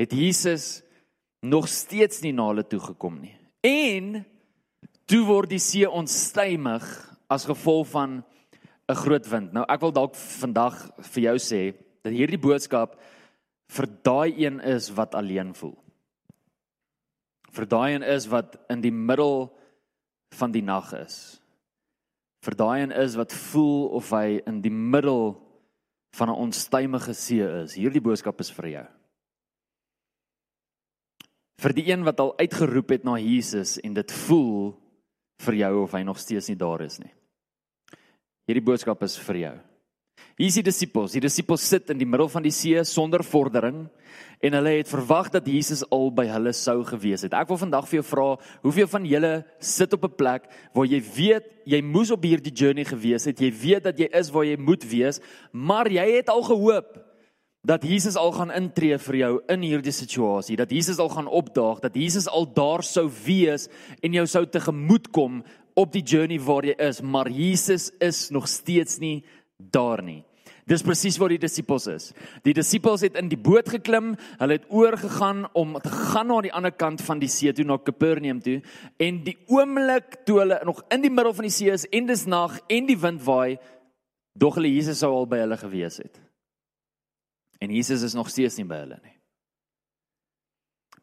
het 0.00 0.14
Jesus 0.16 0.80
nog 1.44 1.68
steeds 1.68 2.22
nie 2.24 2.32
na 2.36 2.48
hulle 2.50 2.64
toe 2.68 2.80
gekom 2.80 3.20
nie. 3.20 3.34
En 3.66 4.22
toe 5.10 5.22
word 5.28 5.52
die 5.52 5.62
see 5.62 5.88
onstuimig 5.88 6.86
as 7.30 7.46
gevolg 7.48 7.90
van 7.92 8.20
'n 8.90 9.02
groot 9.04 9.26
wind. 9.28 9.52
Nou 9.52 9.64
ek 9.68 9.80
wil 9.80 9.92
dalk 9.92 10.14
vandag 10.14 10.74
vir 10.98 11.22
jou 11.22 11.36
sê 11.38 11.74
dat 12.02 12.12
hierdie 12.12 12.40
boodskap 12.40 12.98
vir 13.70 13.86
daai 14.02 14.34
een 14.36 14.60
is 14.60 14.90
wat 14.90 15.14
alleen 15.14 15.54
voel. 15.54 15.76
Vir 17.50 17.66
daai 17.66 17.94
een 17.94 18.02
is 18.02 18.26
wat 18.26 18.56
in 18.68 18.80
die 18.80 18.92
middel 18.92 19.50
van 20.34 20.52
die 20.52 20.62
nag 20.62 20.92
is. 20.92 21.40
Vir 22.42 22.54
daai 22.54 22.82
een 22.82 22.92
is 22.92 23.16
wat 23.16 23.32
voel 23.32 23.88
of 23.88 24.10
hy 24.10 24.40
in 24.46 24.60
die 24.60 24.70
middel 24.70 25.36
van 26.16 26.28
'n 26.28 26.40
onstuimige 26.48 27.14
see 27.14 27.62
is. 27.62 27.74
Hierdie 27.74 28.02
boodskap 28.02 28.40
is 28.40 28.50
vir 28.50 28.68
jou 28.68 28.86
vir 31.60 31.76
die 31.76 31.86
een 31.90 32.04
wat 32.06 32.20
al 32.22 32.32
uitgeroep 32.40 32.94
het 32.96 33.04
na 33.04 33.18
Jesus 33.20 33.76
en 33.84 33.94
dit 33.96 34.12
voel 34.24 34.72
vir 35.44 35.58
jou 35.60 35.72
of 35.84 35.96
hy 35.96 36.02
nog 36.04 36.20
steeds 36.20 36.48
nie 36.48 36.58
daar 36.60 36.84
is 36.84 36.98
nie. 37.00 37.12
Hierdie 38.48 38.64
boodskap 38.64 39.02
is 39.02 39.18
vir 39.18 39.36
jou. 39.44 39.56
Hier 40.40 40.48
is 40.48 40.56
die 40.56 40.64
disippels. 40.64 41.12
Die 41.12 41.20
disippels 41.20 41.64
sit 41.68 41.90
in 41.92 41.98
die 42.00 42.08
middel 42.08 42.28
van 42.32 42.44
die 42.44 42.52
see 42.54 42.80
sonder 42.88 43.20
vordering 43.26 43.82
en 44.40 44.54
hulle 44.56 44.72
het 44.78 44.88
verwag 44.88 45.28
dat 45.34 45.48
Jesus 45.48 45.82
al 45.92 46.08
by 46.16 46.24
hulle 46.30 46.54
sou 46.56 46.78
gewees 46.88 47.26
het. 47.26 47.36
Ek 47.36 47.50
wil 47.50 47.60
vandag 47.60 47.84
vir 47.90 47.98
jou 47.98 48.06
vra, 48.08 48.28
hoeveel 48.64 48.88
van 48.88 49.04
julle 49.08 49.32
sit 49.60 49.92
op 49.92 50.04
'n 50.08 50.16
plek 50.16 50.48
waar 50.72 50.86
jy 50.88 51.00
weet 51.00 51.44
jy 51.66 51.82
moes 51.82 52.10
op 52.10 52.24
hierdie 52.24 52.54
journey 52.54 52.84
gewees 52.84 53.28
het. 53.28 53.40
Jy 53.40 53.52
weet 53.52 53.84
dat 53.84 53.98
jy 53.98 54.08
is 54.12 54.30
waar 54.30 54.44
jy 54.44 54.56
moet 54.56 54.82
wees, 54.84 55.20
maar 55.52 55.86
jy 55.86 56.16
het 56.16 56.28
al 56.28 56.42
gehoop 56.42 57.10
dat 57.62 57.84
Jesus 57.84 58.16
al 58.16 58.32
gaan 58.32 58.50
intree 58.50 58.96
vir 58.98 59.16
jou 59.16 59.32
in 59.52 59.60
hierdie 59.60 59.92
situasie, 59.92 60.56
dat 60.56 60.70
Jesus 60.72 60.98
al 60.98 61.10
gaan 61.12 61.28
opdaag, 61.28 61.80
dat 61.80 61.94
Jesus 61.94 62.28
al 62.28 62.46
daar 62.46 62.82
sou 62.82 63.10
wees 63.24 63.68
en 64.00 64.12
jou 64.12 64.26
sou 64.26 64.46
tegemoet 64.46 65.10
kom 65.12 65.42
op 65.74 65.92
die 65.92 66.02
journey 66.02 66.40
waar 66.40 66.64
jy 66.64 66.74
is, 66.78 67.00
maar 67.00 67.30
Jesus 67.30 67.90
is 67.98 68.28
nog 68.30 68.48
steeds 68.48 68.98
nie 68.98 69.24
daar 69.56 70.02
nie. 70.02 70.24
Dis 70.70 70.84
presies 70.86 71.16
waar 71.18 71.32
die 71.32 71.40
disippels 71.40 71.88
is. 71.90 72.10
Die 72.46 72.54
disippels 72.54 73.02
het 73.02 73.16
in 73.18 73.30
die 73.30 73.38
boot 73.38 73.68
geklim, 73.72 74.12
hulle 74.38 74.58
het 74.58 74.68
oorgegaan 74.70 75.48
om 75.58 75.74
te 75.82 75.90
gaan 75.90 76.30
na 76.30 76.38
die 76.46 76.52
ander 76.54 76.70
kant 76.70 77.02
van 77.02 77.18
die 77.18 77.30
see 77.32 77.50
toe 77.56 77.66
na 77.66 77.78
Kapernaum 77.82 78.38
toe 78.44 78.60
en 79.02 79.22
die 79.26 79.34
oomblik 79.50 80.20
toe 80.28 80.38
hulle 80.44 80.60
nog 80.68 80.84
in 80.94 81.02
die 81.02 81.10
middel 81.10 81.34
van 81.34 81.48
die 81.48 81.54
see 81.54 81.72
is 81.74 81.88
en 81.90 82.06
dis 82.06 82.26
nag 82.30 82.60
en 82.70 82.86
die 82.86 82.98
wind 83.00 83.24
waai, 83.26 83.58
dog 84.38 84.60
hulle 84.60 84.70
Jesus 84.70 85.02
sou 85.02 85.10
al 85.16 85.26
by 85.30 85.42
hulle 85.42 85.58
gewees 85.58 85.98
het. 86.04 86.20
En 87.60 87.74
Jesus 87.74 88.06
is 88.06 88.14
nog 88.14 88.30
steeds 88.30 88.60
nie 88.60 88.68
by 88.68 88.84
hulle 88.84 89.00
nie. 89.02 89.16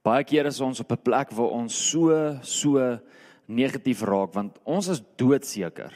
Baie 0.07 0.23
kere 0.23 0.47
is 0.53 0.61
ons 0.63 0.79
op 0.79 0.91
'n 0.91 1.03
plek 1.03 1.31
waar 1.35 1.51
ons 1.59 1.75
so 1.91 2.39
so 2.41 2.79
negatief 3.47 4.03
raak 4.05 4.35
want 4.35 4.59
ons 4.67 4.91
is 4.91 5.01
doodseker. 5.19 5.93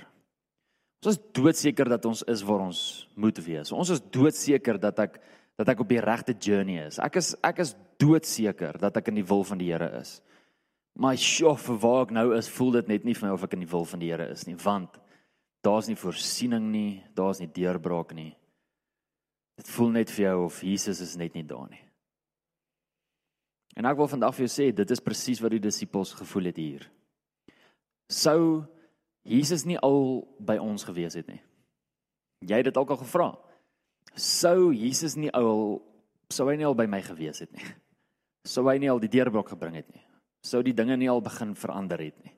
Ons 1.01 1.15
is 1.15 1.21
doodseker 1.35 1.89
dat 1.89 2.05
ons 2.05 2.23
is 2.29 2.43
waar 2.47 2.65
ons 2.67 2.81
moet 3.15 3.37
wees. 3.45 3.71
Ons 3.73 3.91
is 3.95 4.03
doodseker 4.13 4.79
dat 4.81 4.99
ek 5.07 5.21
dat 5.59 5.69
ek 5.75 5.81
op 5.83 5.89
die 5.91 6.01
regte 6.01 6.33
journey 6.33 6.79
is. 6.87 6.97
Ek 7.03 7.19
is 7.19 7.35
ek 7.45 7.59
is 7.61 7.75
doodseker 8.01 8.79
dat 8.81 8.95
ek 8.97 9.11
in 9.11 9.19
die 9.19 9.27
wil 9.27 9.43
van 9.45 9.59
die 9.61 9.69
Here 9.69 9.89
is. 9.99 10.19
Maar 10.97 11.19
sjoe, 11.19 11.53
vir 11.59 11.77
waar 11.79 12.05
ek 12.07 12.13
nou 12.15 12.27
is, 12.35 12.49
voel 12.51 12.75
dit 12.79 12.89
net 12.91 13.05
nie 13.07 13.15
vir 13.15 13.27
my 13.27 13.33
of 13.35 13.45
ek 13.45 13.55
in 13.55 13.63
die 13.63 13.71
wil 13.71 13.85
van 13.87 14.01
die 14.01 14.09
Here 14.11 14.27
is 14.31 14.43
nie, 14.47 14.57
want 14.59 14.97
daar's 15.63 15.87
nie 15.87 15.99
voorsiening 15.99 16.71
nie, 16.71 17.03
daar's 17.15 17.39
nie 17.39 17.49
deurbraak 17.51 18.15
nie. 18.17 18.31
Dit 19.61 19.69
voel 19.71 19.93
net 19.99 20.11
vir 20.11 20.25
jou 20.25 20.37
of 20.47 20.59
Jesus 20.65 21.03
is 21.03 21.15
net 21.19 21.37
nie 21.37 21.45
daar 21.47 21.69
nie. 21.69 21.83
En 23.77 23.87
ek 23.87 23.99
wil 23.99 24.09
vandag 24.11 24.35
vir 24.35 24.47
jou 24.47 24.51
sê, 24.51 24.71
dit 24.75 24.91
is 24.91 25.03
presies 25.03 25.39
wat 25.43 25.53
die 25.53 25.63
disippels 25.63 26.11
gevoel 26.17 26.49
het 26.49 26.59
hier. 26.59 26.89
Sou 28.12 28.65
Jesus 29.24 29.63
nie 29.63 29.80
al 29.80 30.28
by 30.41 30.58
ons 30.60 30.84
gewees 30.84 31.15
het 31.15 31.30
nie. 31.32 31.39
Jy 32.43 32.60
het 32.60 32.67
dit 32.67 32.78
ook 32.78 32.91
al 32.91 33.00
gevra. 33.04 33.30
Sou 34.17 34.74
Jesus 34.76 35.15
nie 35.15 35.32
al 35.32 35.80
sou 36.32 36.47
hy 36.47 36.56
nie 36.60 36.67
al 36.67 36.76
by 36.76 36.88
my 36.89 37.02
gewees 37.06 37.43
het 37.43 37.52
nie. 37.56 37.65
Sou 38.47 38.65
hy 38.67 38.80
nie 38.82 38.89
al 38.89 39.00
die 39.00 39.12
deurbraak 39.12 39.52
gebring 39.54 39.76
het 39.78 39.89
nie. 39.93 40.02
sou 40.41 40.63
die 40.65 40.74
dinge 40.74 40.97
nie 40.97 41.10
al 41.10 41.21
begin 41.21 41.54
verander 41.56 42.02
het 42.02 42.17
nie. 42.26 42.34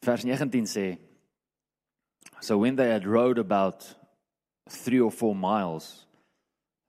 Vers 0.00 0.24
19 0.24 0.66
sê 0.66 0.98
So 2.40 2.56
when 2.56 2.76
they 2.76 2.88
had 2.88 3.04
rowed 3.04 3.38
about 3.38 3.84
3 4.70 5.00
or 5.00 5.12
4 5.12 5.34
miles 5.36 6.06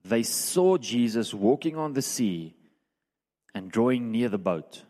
they 0.07 0.23
saw 0.23 0.77
Jesus 0.77 1.33
walking 1.33 1.75
on 1.75 1.93
the 1.93 2.01
sea 2.01 2.55
and 3.53 3.71
drawing 3.71 4.11
near 4.11 4.29
the 4.29 4.37
boat 4.37 4.83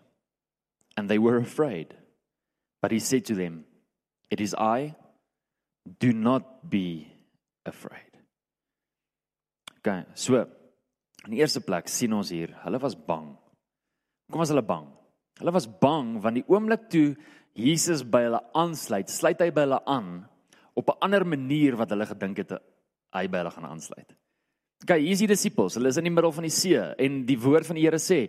and 0.97 1.09
they 1.09 1.17
were 1.17 1.37
afraid 1.37 1.95
but 2.81 2.91
he 2.91 2.99
said 2.99 3.25
to 3.25 3.35
them 3.35 3.65
it 4.29 4.39
is 4.39 4.55
I 4.55 4.95
do 5.99 6.13
not 6.13 6.69
be 6.69 7.11
afraid. 7.65 8.11
Okay, 9.79 10.05
so 10.13 10.45
in 11.25 11.33
die 11.33 11.41
eerste 11.41 11.61
plek 11.65 11.89
sien 11.89 12.13
ons 12.13 12.29
hier, 12.33 12.53
hulle 12.63 12.79
was 12.81 12.95
bang. 12.95 13.33
Kom 14.31 14.41
was 14.41 14.53
hulle 14.53 14.65
bang? 14.65 14.87
Hulle 15.41 15.53
was 15.53 15.67
bang 15.67 16.15
want 16.21 16.37
die 16.37 16.45
oomblik 16.47 16.87
toe 16.93 17.15
Jesus 17.57 18.05
by 18.07 18.23
hulle 18.27 18.41
aansluit, 18.57 19.09
sluit 19.11 19.41
hy 19.41 19.49
by 19.53 19.65
hulle 19.65 19.81
aan 19.89 20.11
op 20.77 20.89
'n 20.89 21.01
ander 21.01 21.25
manier 21.25 21.75
wat 21.75 21.89
hulle 21.91 22.05
gedink 22.05 22.37
het 22.37 22.51
hy 23.13 23.27
by 23.27 23.41
hulle 23.41 23.51
gaan 23.51 23.69
aansluit. 23.73 24.15
Okay, 24.81 24.97
hier 25.03 25.13
is 25.13 25.21
die 25.21 25.29
disippels. 25.29 25.75
Hulle 25.77 25.91
is 25.93 25.99
in 26.01 26.07
die 26.07 26.13
middel 26.13 26.31
van 26.33 26.47
die 26.47 26.53
see 26.53 26.79
en 27.05 27.21
die 27.27 27.37
woord 27.37 27.67
van 27.69 27.77
die 27.77 27.83
Here 27.85 27.99
sê 28.01 28.23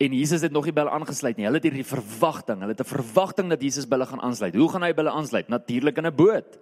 en 0.00 0.14
Jesus 0.14 0.44
het 0.46 0.54
nog 0.54 0.64
nie 0.64 0.72
by 0.72 0.86
hulle 0.86 0.94
aangesluit 0.96 1.36
nie. 1.36 1.44
Hulle 1.44 1.58
het 1.58 1.66
hierdie 1.66 1.84
verwagting. 1.84 2.62
Hulle 2.62 2.72
het 2.72 2.80
'n 2.80 2.94
verwagting 2.96 3.50
dat 3.50 3.60
Jesus 3.60 3.84
by 3.84 3.98
hulle 3.98 4.06
gaan 4.06 4.22
aansluit. 4.24 4.54
Hoe 4.54 4.70
gaan 4.72 4.82
hy 4.82 4.92
by 4.92 5.02
hulle 5.02 5.12
aansluit? 5.12 5.48
Natuurlik 5.48 5.98
in 5.98 6.06
'n 6.06 6.16
boot. 6.16 6.58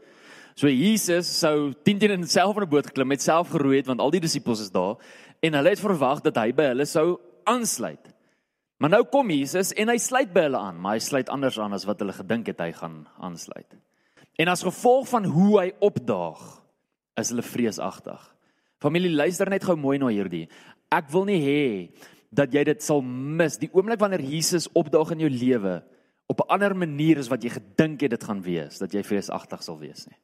So 0.56 0.68
Jesus 0.68 1.28
sou 1.38 1.72
10 1.84 1.98
teen 1.98 2.10
in 2.10 2.26
self 2.26 2.56
in 2.56 2.62
'n 2.62 2.68
boot 2.68 2.86
geklim, 2.86 3.10
het 3.10 3.22
self 3.22 3.50
geroei 3.50 3.76
het 3.76 3.86
want 3.86 4.00
al 4.00 4.10
die 4.10 4.20
disippels 4.20 4.60
is 4.60 4.70
daar 4.70 4.96
en 5.40 5.52
hulle 5.52 5.68
het 5.68 5.80
verwag 5.80 6.22
dat 6.22 6.36
hy 6.36 6.52
by 6.52 6.62
hulle 6.72 6.84
sou 6.84 7.20
aansluit. 7.44 8.14
Maar 8.78 8.90
nou 8.90 9.04
kom 9.04 9.30
Jesus 9.30 9.72
en 9.72 9.88
hy 9.88 9.98
sluit 9.98 10.32
by 10.32 10.40
hulle 10.40 10.58
aan, 10.58 10.80
maar 10.80 10.92
hy 10.92 10.98
sluit 10.98 11.28
anders 11.28 11.58
aan 11.58 11.72
as 11.72 11.84
wat 11.84 12.00
hulle 12.00 12.12
gedink 12.12 12.46
het 12.46 12.58
hy 12.60 12.72
gaan 12.72 13.06
aansluit. 13.20 13.76
En 14.38 14.48
as 14.48 14.62
gevolg 14.62 15.08
van 15.08 15.24
hoe 15.24 15.60
hy 15.60 15.72
opdaag, 15.80 16.62
is 17.16 17.28
hulle 17.28 17.42
vreesagtig. 17.42 18.35
Familie, 18.82 19.10
luister 19.14 19.48
net 19.50 19.64
gou 19.64 19.76
mooi 19.76 19.96
na 19.98 20.10
hierdie. 20.12 20.46
Ek 20.92 21.08
wil 21.12 21.24
nie 21.28 21.40
hê 21.40 21.62
dat 22.36 22.52
jy 22.52 22.64
dit 22.68 22.82
sal 22.84 23.00
mis 23.02 23.56
die 23.60 23.70
oomblik 23.72 24.00
wanneer 24.00 24.24
Jesus 24.24 24.68
opdaag 24.76 25.14
in 25.14 25.24
jou 25.24 25.30
lewe 25.32 25.82
op 26.28 26.40
'n 26.40 26.50
ander 26.50 26.74
manier 26.76 27.18
as 27.18 27.28
wat 27.28 27.42
jy 27.42 27.50
gedink 27.50 28.00
het 28.00 28.10
dit 28.10 28.24
gaan 28.24 28.42
wees, 28.42 28.78
dat 28.78 28.92
jy 28.92 29.02
vreesagtig 29.02 29.62
sal 29.62 29.78
wees 29.78 30.06
nie. 30.06 30.18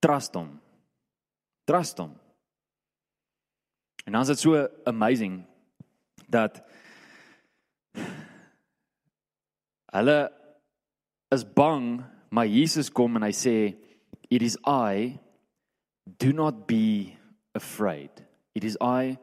Trust 0.00 0.34
hom. 0.34 0.60
Trust 1.64 1.98
hom. 1.98 2.18
En 4.04 4.12
dan 4.12 4.22
is 4.22 4.28
dit 4.28 4.38
so 4.38 4.68
amazing 4.84 5.44
dat 6.28 6.62
hulle 9.92 10.32
is 11.28 11.44
bang, 11.44 12.02
maar 12.30 12.46
Jesus 12.46 12.90
kom 12.90 13.16
en 13.16 13.22
hy 13.22 13.32
sê 13.32 13.76
it 14.30 14.42
is 14.42 14.56
I 14.66 15.18
do 16.04 16.32
not 16.32 16.66
be 16.66 17.19
afraid. 17.54 18.10
It 18.54 18.64
is 18.64 18.76
I 18.80 19.18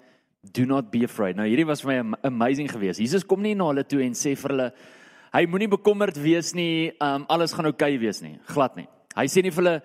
do 0.54 0.66
not 0.66 0.92
be 0.92 1.04
afraid. 1.04 1.36
Nou 1.36 1.48
hierdie 1.48 1.68
was 1.68 1.84
vir 1.84 2.04
my 2.04 2.20
amazing 2.28 2.70
geweest. 2.72 3.02
Jesus 3.04 3.26
kom 3.28 3.42
nie 3.44 3.56
na 3.58 3.70
hulle 3.72 3.84
toe 3.88 4.04
en 4.06 4.16
sê 4.18 4.36
vir 4.38 4.54
hulle 4.54 4.68
hy 5.34 5.44
moenie 5.52 5.70
bekommerd 5.70 6.18
wees 6.22 6.54
nie, 6.56 6.94
um, 7.04 7.26
alles 7.30 7.54
gaan 7.54 7.68
oukei 7.70 7.96
okay 7.96 8.00
wees 8.02 8.22
nie, 8.24 8.38
glad 8.48 8.78
nie. 8.80 8.88
Hy 9.18 9.26
sê 9.34 9.42
nie 9.42 9.52
vir 9.54 9.64
hulle 9.64 9.76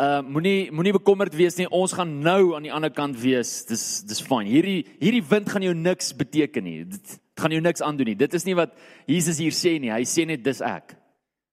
uh 0.00 0.22
moenie 0.24 0.70
moenie 0.72 0.94
bekommerd 0.96 1.34
wees 1.36 1.58
nie. 1.60 1.68
Ons 1.74 1.92
gaan 1.96 2.18
nou 2.24 2.54
aan 2.56 2.64
die 2.64 2.72
ander 2.72 2.92
kant 2.94 3.18
wees. 3.20 3.60
Dis 3.68 4.02
dis 4.08 4.22
fyn. 4.24 4.48
Hierdie 4.48 4.80
hierdie 4.96 5.24
wind 5.28 5.50
gaan 5.52 5.66
jou 5.66 5.74
niks 5.76 6.14
beteken 6.16 6.64
nie. 6.64 6.78
Dit 6.88 7.18
gaan 7.38 7.52
jou 7.52 7.60
niks 7.62 7.84
aandoen 7.84 8.14
nie. 8.14 8.18
Dit 8.18 8.34
is 8.34 8.48
nie 8.48 8.56
wat 8.58 8.72
Jesus 9.06 9.42
hier 9.42 9.52
sê 9.52 9.76
nie. 9.76 9.92
Hy 9.92 10.04
sê 10.08 10.24
net 10.28 10.42
dis 10.46 10.62
ek. 10.64 10.96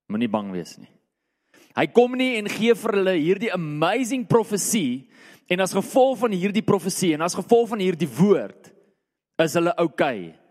Moenie 0.08 0.31
bang 0.31 0.53
wees 0.55 0.77
nie. 0.79 0.89
Hy 1.75 1.89
kom 1.91 2.15
nie 2.15 2.38
en 2.39 2.47
gee 2.47 2.71
vir 2.79 2.95
hulle 3.01 3.17
hierdie 3.19 3.51
amazing 3.51 4.23
profesie 4.29 5.10
en 5.47 5.60
as 5.60 5.73
gevolg 5.73 6.17
van 6.23 6.31
hierdie 6.31 6.65
profesie 6.65 7.13
en 7.13 7.21
as 7.21 7.38
gevolg 7.38 7.69
van 7.69 7.79
hierdie 7.79 8.10
woord 8.10 8.71
is 9.43 9.53
hulle 9.53 9.73
oukei. 9.77 10.31
Okay. 10.31 10.45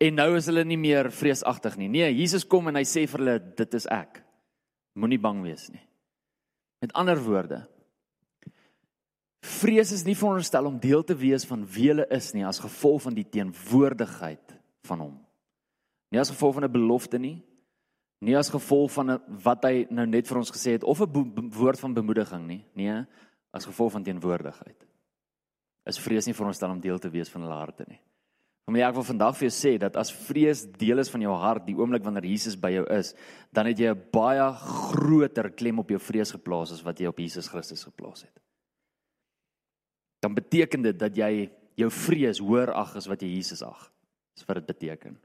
En 0.00 0.16
nou 0.16 0.30
is 0.38 0.46
hulle 0.48 0.64
nie 0.64 0.78
meer 0.80 1.10
vreesagtig 1.12 1.76
nie. 1.76 1.90
Nee, 1.92 2.08
Jesus 2.16 2.46
kom 2.48 2.70
en 2.70 2.78
hy 2.80 2.86
sê 2.88 3.04
vir 3.04 3.20
hulle 3.20 3.36
dit 3.58 3.76
is 3.76 3.86
ek. 3.92 4.22
Moenie 4.96 5.20
bang 5.20 5.42
wees 5.44 5.66
nie. 5.68 5.82
Met 6.80 6.94
ander 6.96 7.20
woorde, 7.20 7.58
vrees 9.44 9.92
is 9.92 10.06
nie 10.06 10.16
veronderstel 10.16 10.70
om 10.70 10.78
deel 10.80 11.04
te 11.04 11.16
wees 11.16 11.44
van 11.48 11.66
wie 11.68 11.90
hulle 11.90 12.06
is 12.16 12.30
nie 12.32 12.46
as 12.48 12.62
gevolg 12.62 13.04
van 13.04 13.16
die 13.16 13.26
teenwoordigheid 13.28 14.56
van 14.88 15.04
hom. 15.04 15.14
Nie 16.10 16.22
as 16.22 16.32
gevolg 16.32 16.56
van 16.56 16.64
'n 16.64 16.72
belofte 16.72 17.18
nie, 17.18 17.42
nie 18.20 18.36
as 18.36 18.50
gevolg 18.50 18.90
van 18.92 19.20
wat 19.44 19.64
hy 19.64 19.86
nou 19.90 20.06
net 20.06 20.26
vir 20.28 20.38
ons 20.38 20.50
gesê 20.50 20.72
het 20.72 20.84
of 20.84 21.00
'n 21.00 21.50
woord 21.52 21.80
van 21.80 21.94
bemoediging 21.94 22.46
nie, 22.46 22.64
nee, 22.74 23.04
as 23.50 23.66
gevolg 23.66 23.92
van 23.92 24.06
teenwoordigheid. 24.06 24.86
Is 25.90 25.98
vrees 25.98 26.26
nie 26.26 26.36
veronderstel 26.36 26.70
om 26.70 26.80
deel 26.80 26.98
te 26.98 27.10
wees 27.10 27.30
van 27.32 27.42
hulle 27.42 27.58
harte 27.58 27.86
nie. 27.88 28.00
Maar 28.70 28.90
ek 28.90 28.98
wil 29.00 29.06
vandag 29.08 29.34
vir 29.34 29.48
jou 29.48 29.54
sê 29.56 29.72
dat 29.82 29.96
as 29.98 30.12
vrees 30.14 30.62
deel 30.78 31.02
is 31.02 31.10
van 31.10 31.24
jou 31.24 31.32
hart 31.42 31.64
die 31.66 31.74
oomblik 31.74 32.04
wanneer 32.06 32.28
Jesus 32.30 32.54
by 32.60 32.70
jou 32.76 32.84
is, 32.94 33.14
dan 33.50 33.66
het 33.66 33.78
jy 33.78 33.90
'n 33.90 34.02
baie 34.12 34.46
groter 34.54 35.50
klem 35.50 35.78
op 35.78 35.90
jou 35.90 35.98
vrees 35.98 36.30
geplaas 36.30 36.72
as 36.72 36.84
wat 36.84 37.00
jy 37.00 37.06
op 37.06 37.18
Jesus 37.18 37.48
Christus 37.48 37.82
geplaas 37.84 38.22
het. 38.22 38.36
Dan 40.22 40.34
beteken 40.34 40.82
dit 40.82 40.98
dat 40.98 41.16
jy 41.16 41.50
jou 41.74 41.90
vrees 41.90 42.38
hoër 42.38 42.72
ag 42.72 42.96
as 42.96 43.06
wat 43.06 43.22
jy 43.22 43.28
Jesus 43.28 43.62
ag. 43.62 43.90
Dis 44.36 44.46
wat 44.46 44.56
dit 44.56 44.66
beteken. 44.66 45.18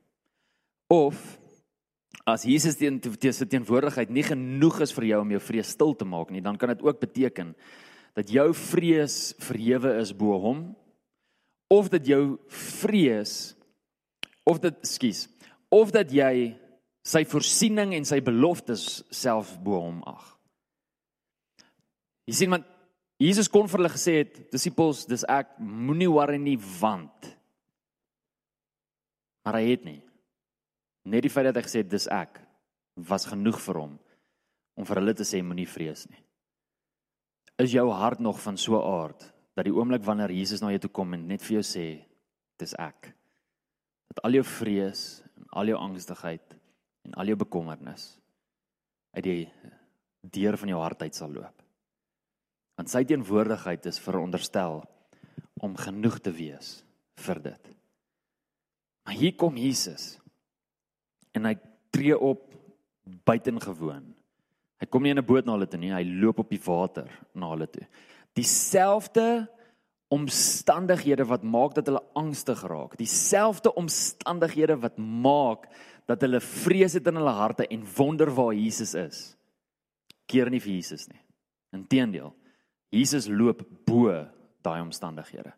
Of 0.89 1.39
as 2.25 2.43
Jesus 2.43 2.77
teen 2.77 2.99
teen 2.99 3.47
teenwoordigheid 3.49 4.09
nie 4.09 4.23
genoeg 4.23 4.81
is 4.81 4.93
vir 4.93 5.05
jou 5.05 5.21
om 5.21 5.31
jou 5.31 5.39
vrees 5.39 5.69
stil 5.69 5.93
te 5.93 6.05
maak 6.05 6.31
nie, 6.31 6.41
dan 6.41 6.57
kan 6.57 6.69
dit 6.69 6.81
ook 6.81 6.99
beteken 6.99 7.55
dat 8.15 8.32
jou 8.32 8.47
vrees 8.56 9.34
verhewe 9.43 9.97
is 9.99 10.13
bo 10.15 10.38
hom 10.39 10.62
of 11.71 11.89
dat 11.91 12.06
jou 12.08 12.38
vrees 12.47 13.56
of 14.47 14.62
dit 14.63 14.86
skus 14.88 15.25
of 15.73 15.91
dat 15.91 16.13
jy 16.13 16.54
sy 17.06 17.25
voorsiening 17.28 17.93
en 17.97 18.08
sy 18.08 18.21
beloftes 18.23 19.04
self 19.13 19.51
bo 19.62 19.82
hom 19.82 19.99
ag. 20.10 20.23
Jy 22.25 22.38
sien 22.39 22.54
man 22.56 22.65
Jesus 23.21 23.47
kon 23.47 23.69
vir 23.71 23.80
hulle 23.80 23.93
gesê 23.93 24.17
het 24.23 24.39
disippels 24.51 25.06
dis 25.08 25.23
ek 25.32 25.54
moenie 25.60 26.10
worry 26.12 26.39
nie 26.41 26.58
want 26.80 27.30
maar 29.45 29.60
hy 29.60 29.69
het 29.69 29.86
nie 29.88 30.01
net 31.06 31.23
die 31.23 31.32
feit 31.32 31.47
dat 31.47 31.60
hy 31.60 31.63
gesê 31.67 31.84
het 31.84 31.91
dis 31.91 32.10
ek 32.12 32.41
was 33.08 33.28
genoeg 33.30 33.60
vir 33.62 33.80
hom 33.84 33.93
om 34.75 34.88
vir 34.88 34.99
hulle 34.99 35.15
te 35.15 35.23
sê 35.28 35.39
moenie 35.39 35.67
vrees 35.69 36.04
nie. 36.10 36.19
Is 37.58 37.72
jou 37.72 37.89
hart 37.91 38.20
nog 38.20 38.41
van 38.41 38.58
so 38.58 38.76
'n 38.76 38.88
aard 39.02 39.34
dat 39.54 39.65
die 39.65 39.74
oomblik 39.74 40.04
wanneer 40.04 40.32
Jesus 40.32 40.62
na 40.62 40.70
jou 40.70 40.80
toe 40.80 40.89
kom 40.89 41.13
en 41.13 41.28
net 41.28 41.41
vir 41.41 41.62
jou 41.62 41.63
sê 41.63 42.06
dis 42.58 42.74
ek 42.74 43.13
dat 44.08 44.24
al 44.24 44.32
jou 44.32 44.44
vrees 44.44 45.24
en 45.36 45.46
al 45.50 45.65
jou 45.65 45.78
angstigheid 45.78 46.56
en 47.04 47.13
al 47.13 47.26
jou 47.26 47.36
bekommernis 47.36 48.20
uit 49.15 49.24
die 49.24 49.52
deur 50.22 50.58
van 50.58 50.70
jou 50.70 50.82
hart 50.82 51.02
uit 51.02 51.15
sal 51.15 51.32
loop. 51.32 51.62
Want 52.76 52.89
sy 52.89 53.04
teenwoordigheid 53.04 53.86
is 53.86 54.00
veronderstel 54.00 54.84
om 55.63 55.76
genoeg 55.76 56.20
te 56.20 56.32
wees 56.32 56.84
vir 57.15 57.39
dit. 57.39 57.70
Maar 59.06 59.13
hier 59.13 59.36
kom 59.36 59.58
Jesus 59.58 60.18
en 61.32 61.46
hy 61.46 61.56
tree 61.91 62.18
op 62.18 62.50
buitengewoon. 63.24 64.14
Hy 64.79 64.85
kom 64.91 65.03
nie 65.03 65.11
in 65.11 65.19
'n 65.19 65.25
boot 65.25 65.45
na 65.45 65.53
hulle 65.53 65.67
toe 65.67 65.79
nie, 65.79 65.93
hy 65.93 66.03
loop 66.03 66.39
op 66.39 66.49
die 66.49 66.59
water 66.59 67.09
na 67.33 67.49
hulle 67.49 67.67
toe 67.67 67.85
dieselfde 68.35 69.47
omstandighede 70.07 71.25
wat 71.25 71.43
maak 71.43 71.73
dat 71.75 71.88
hulle 71.89 72.03
angstig 72.13 72.61
raak, 72.67 72.95
dieselfde 72.99 73.73
omstandighede 73.73 74.77
wat 74.83 74.97
maak 74.97 75.69
dat 76.05 76.21
hulle 76.21 76.41
vrees 76.43 76.93
het 76.93 77.07
in 77.09 77.17
hulle 77.19 77.33
harte 77.33 77.67
en 77.67 77.85
wonder 77.97 78.29
waar 78.35 78.53
Jesus 78.53 78.93
is. 78.93 79.21
Keer 80.29 80.51
nie 80.53 80.61
vir 80.61 80.75
Jesus 80.75 81.07
nie. 81.09 81.21
Inteendeel, 81.73 82.33
Jesus 82.93 83.27
loop 83.27 83.63
bo 83.88 84.13
daai 84.65 84.81
omstandighede. 84.83 85.53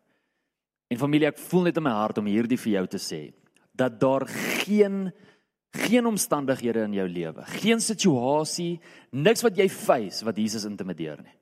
En 0.88 1.00
familie, 1.00 1.28
ek 1.28 1.40
voel 1.50 1.68
net 1.68 1.76
in 1.76 1.84
my 1.84 1.92
hart 1.92 2.18
om 2.20 2.30
hierdie 2.30 2.58
vir 2.60 2.78
jou 2.78 2.86
te 2.94 3.02
sê 3.02 3.22
dat 3.78 4.00
daar 4.00 4.24
geen 4.64 5.10
geen 5.74 6.06
omstandighede 6.06 6.86
in 6.88 6.94
jou 6.96 7.08
lewe, 7.08 7.44
geen 7.60 7.80
situasie, 7.80 8.78
niks 9.12 9.44
wat 9.44 9.58
jy 9.58 9.68
face 9.68 10.24
wat 10.24 10.38
Jesus 10.40 10.64
intimideer 10.68 11.20
nie 11.22 11.38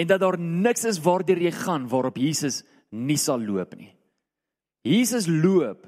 en 0.00 0.08
dat 0.08 0.20
daar 0.20 0.38
niks 0.38 0.84
is 0.88 1.00
waardeur 1.04 1.40
jy 1.40 1.52
gaan 1.54 1.88
waarop 1.88 2.18
Jesus 2.20 2.62
nie 2.90 3.18
sal 3.20 3.42
loop 3.42 3.74
nie. 3.76 3.92
Jesus 4.86 5.26
loop 5.28 5.86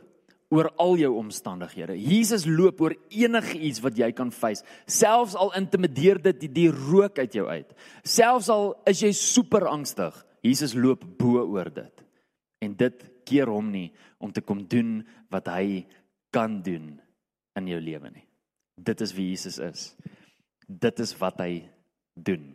oor 0.52 0.68
al 0.76 0.98
jou 1.00 1.14
omstandighede. 1.16 1.96
Jesus 1.96 2.44
loop 2.44 2.82
oor 2.84 2.94
enige 3.08 3.56
iets 3.56 3.80
wat 3.80 3.96
jy 3.96 4.10
kan 4.12 4.32
face, 4.34 4.64
selfs 4.84 5.36
al 5.38 5.54
intimideer 5.56 6.20
dit 6.20 6.42
die, 6.44 6.50
die 6.52 6.68
rook 6.68 7.16
uit 7.22 7.38
jou 7.38 7.46
uit. 7.48 7.72
Selfs 8.04 8.50
al 8.52 8.74
is 8.90 9.00
jy 9.00 9.14
super 9.16 9.64
angstig, 9.70 10.12
Jesus 10.44 10.76
loop 10.76 11.06
bo 11.16 11.40
oor 11.46 11.72
dit. 11.72 12.04
En 12.62 12.76
dit 12.76 13.06
keer 13.24 13.48
hom 13.48 13.70
nie 13.72 13.88
om 14.20 14.32
te 14.34 14.44
kom 14.44 14.60
doen 14.68 15.00
wat 15.32 15.48
hy 15.54 15.86
kan 16.34 16.60
doen 16.64 16.98
in 17.58 17.68
jou 17.68 17.80
lewe 17.80 18.10
nie. 18.10 18.26
Dit 18.76 19.00
is 19.04 19.12
wie 19.16 19.28
Jesus 19.30 19.58
is. 19.62 19.92
Dit 20.66 21.00
is 21.02 21.12
wat 21.20 21.40
hy 21.42 21.62
doen. 22.14 22.52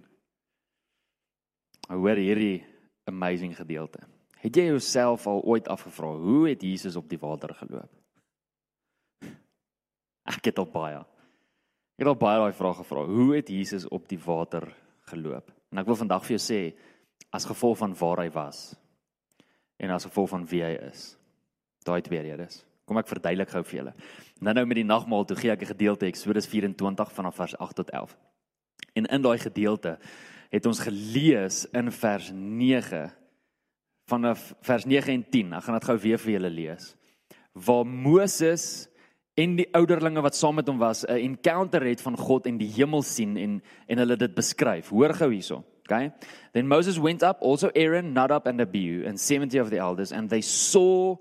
Hoor 1.87 2.19
hierdie 2.19 2.65
amazing 3.07 3.55
gedeelte. 3.55 4.01
Het 4.41 4.57
jy 4.59 4.65
jouself 4.71 5.27
al 5.27 5.41
ooit 5.47 5.67
afgevra 5.71 6.09
hoe 6.19 6.49
het 6.49 6.61
Jesus 6.61 6.95
op 6.99 7.07
die 7.09 7.19
water 7.21 7.53
geloop? 7.57 7.93
Ek 10.33 10.51
het 10.51 10.59
al 10.59 10.69
baie. 10.71 11.05
Ek 11.97 12.05
het 12.05 12.11
al 12.11 12.19
baie 12.19 12.41
daai 12.43 12.53
vraag 12.53 12.81
gevra. 12.83 13.07
Hoe 13.09 13.31
het 13.35 13.47
Jesus 13.49 13.87
op 13.89 14.05
die 14.09 14.19
water 14.21 14.67
geloop? 15.09 15.49
En 15.73 15.81
ek 15.81 15.87
wil 15.89 15.97
vandag 15.97 16.27
vir 16.27 16.35
jou 16.35 16.43
sê 16.43 16.59
as 17.33 17.47
gevolg 17.49 17.79
van 17.79 17.95
waar 17.97 18.21
hy 18.21 18.27
was 18.31 18.59
en 19.81 19.91
as 19.93 20.05
gevolg 20.05 20.29
van 20.29 20.45
wie 20.49 20.61
hy 20.61 20.75
is. 20.87 21.09
Daai 21.85 22.01
twee 22.05 22.21
redes. 22.21 22.61
Kom 22.87 22.97
ek 23.01 23.09
verduidelik 23.11 23.51
gou 23.51 23.63
vir 23.67 23.77
julle. 23.81 23.93
Nou 24.39 24.53
nou 24.55 24.63
met 24.65 24.79
die 24.79 24.87
nagmaal 24.87 25.25
toe 25.27 25.35
gee 25.35 25.51
ek 25.51 25.61
'n 25.61 25.73
gedeelte 25.75 26.07
Eksodus 26.07 26.47
24 26.47 27.11
vanaf 27.11 27.35
vers 27.35 27.57
8 27.57 27.75
tot 27.75 27.89
11. 27.91 28.15
En 28.95 29.05
in 29.05 29.21
daai 29.21 29.37
gedeelte 29.37 29.97
het 30.49 30.65
ons 30.65 30.79
gelees 30.79 31.65
in 31.73 31.91
vers 31.91 32.31
9 32.31 33.11
vanaf 34.07 34.53
vers 34.61 34.85
9 34.85 35.13
en 35.13 35.25
10. 35.29 35.53
Ek 35.53 35.63
gaan 35.63 35.75
dit 35.75 35.85
gou 35.89 35.97
weer 35.97 36.17
vir 36.17 36.31
julle 36.31 36.49
lees. 36.49 36.95
Waar 37.53 37.85
Moses 37.85 38.87
en 39.35 39.55
die 39.55 39.67
ouderlinge 39.75 40.21
wat 40.21 40.35
saam 40.35 40.55
met 40.55 40.67
hom 40.67 40.77
was 40.77 41.03
'n 41.03 41.19
encounter 41.19 41.83
het 41.83 42.01
van 42.01 42.17
God 42.17 42.47
en 42.47 42.57
die 42.57 42.71
hemel 42.71 43.01
sien 43.01 43.37
en 43.37 43.61
en 43.87 43.97
hulle 43.97 44.15
dit 44.15 44.35
beskryf. 44.35 44.89
Hoor 44.89 45.13
gou 45.13 45.31
hierso. 45.31 45.63
Okay? 45.81 46.11
Then 46.53 46.67
Moses 46.67 46.97
went 46.97 47.23
up, 47.23 47.37
also 47.41 47.69
Aaron, 47.75 48.13
Nadab 48.13 48.47
and 48.47 48.61
Abihu 48.61 49.05
and 49.05 49.19
70 49.19 49.59
of 49.59 49.69
the 49.69 49.77
elders 49.77 50.11
and 50.11 50.29
they 50.29 50.41
saw 50.41 51.17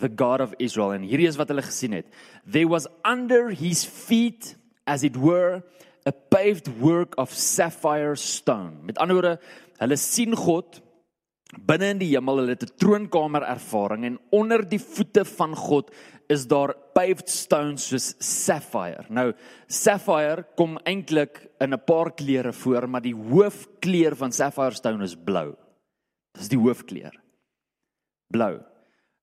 the 0.00 0.08
God 0.08 0.40
of 0.40 0.54
Israel 0.58 0.92
and 0.92 1.04
hierdie 1.04 1.28
is 1.28 1.38
wat 1.38 1.48
hulle 1.52 1.62
gesien 1.62 1.92
het. 1.92 2.06
There 2.46 2.68
was 2.68 2.86
under 3.04 3.50
his 3.50 3.84
feet 3.84 4.54
as 4.86 5.04
it 5.04 5.16
were 5.16 5.62
a 6.06 6.12
paved 6.12 6.68
work 6.80 7.14
of 7.18 7.32
sapphire 7.32 8.16
stone. 8.16 8.84
Met 8.84 8.98
ander 8.98 9.16
woorde, 9.16 9.38
hulle 9.80 9.96
sien 9.96 10.36
God 10.36 10.80
binne 11.54 11.92
in 11.94 12.00
die 12.00 12.10
hemel, 12.10 12.40
hulle 12.42 12.56
het 12.56 12.64
'n 12.64 12.76
troonkamer 12.78 13.42
ervaring 13.42 14.04
en 14.04 14.18
onder 14.30 14.68
die 14.68 14.80
voete 14.80 15.24
van 15.24 15.54
God 15.54 15.90
is 16.28 16.46
daar 16.46 16.74
paved 16.94 17.28
stones 17.28 17.88
soos 17.88 18.14
sapphire. 18.18 19.04
Nou 19.08 19.32
sapphire 19.66 20.46
kom 20.56 20.78
eintlik 20.84 21.50
in 21.60 21.72
'n 21.72 21.84
paar 21.84 22.10
kleure 22.14 22.52
voor, 22.52 22.88
maar 22.88 23.02
die 23.02 23.14
hoofkleur 23.14 24.16
van 24.16 24.32
sapphire 24.32 24.74
stone 24.74 25.04
is 25.04 25.16
blou. 25.16 25.54
Dis 26.32 26.48
die 26.48 26.58
hoofkleur. 26.58 27.14
Blou. 28.28 28.73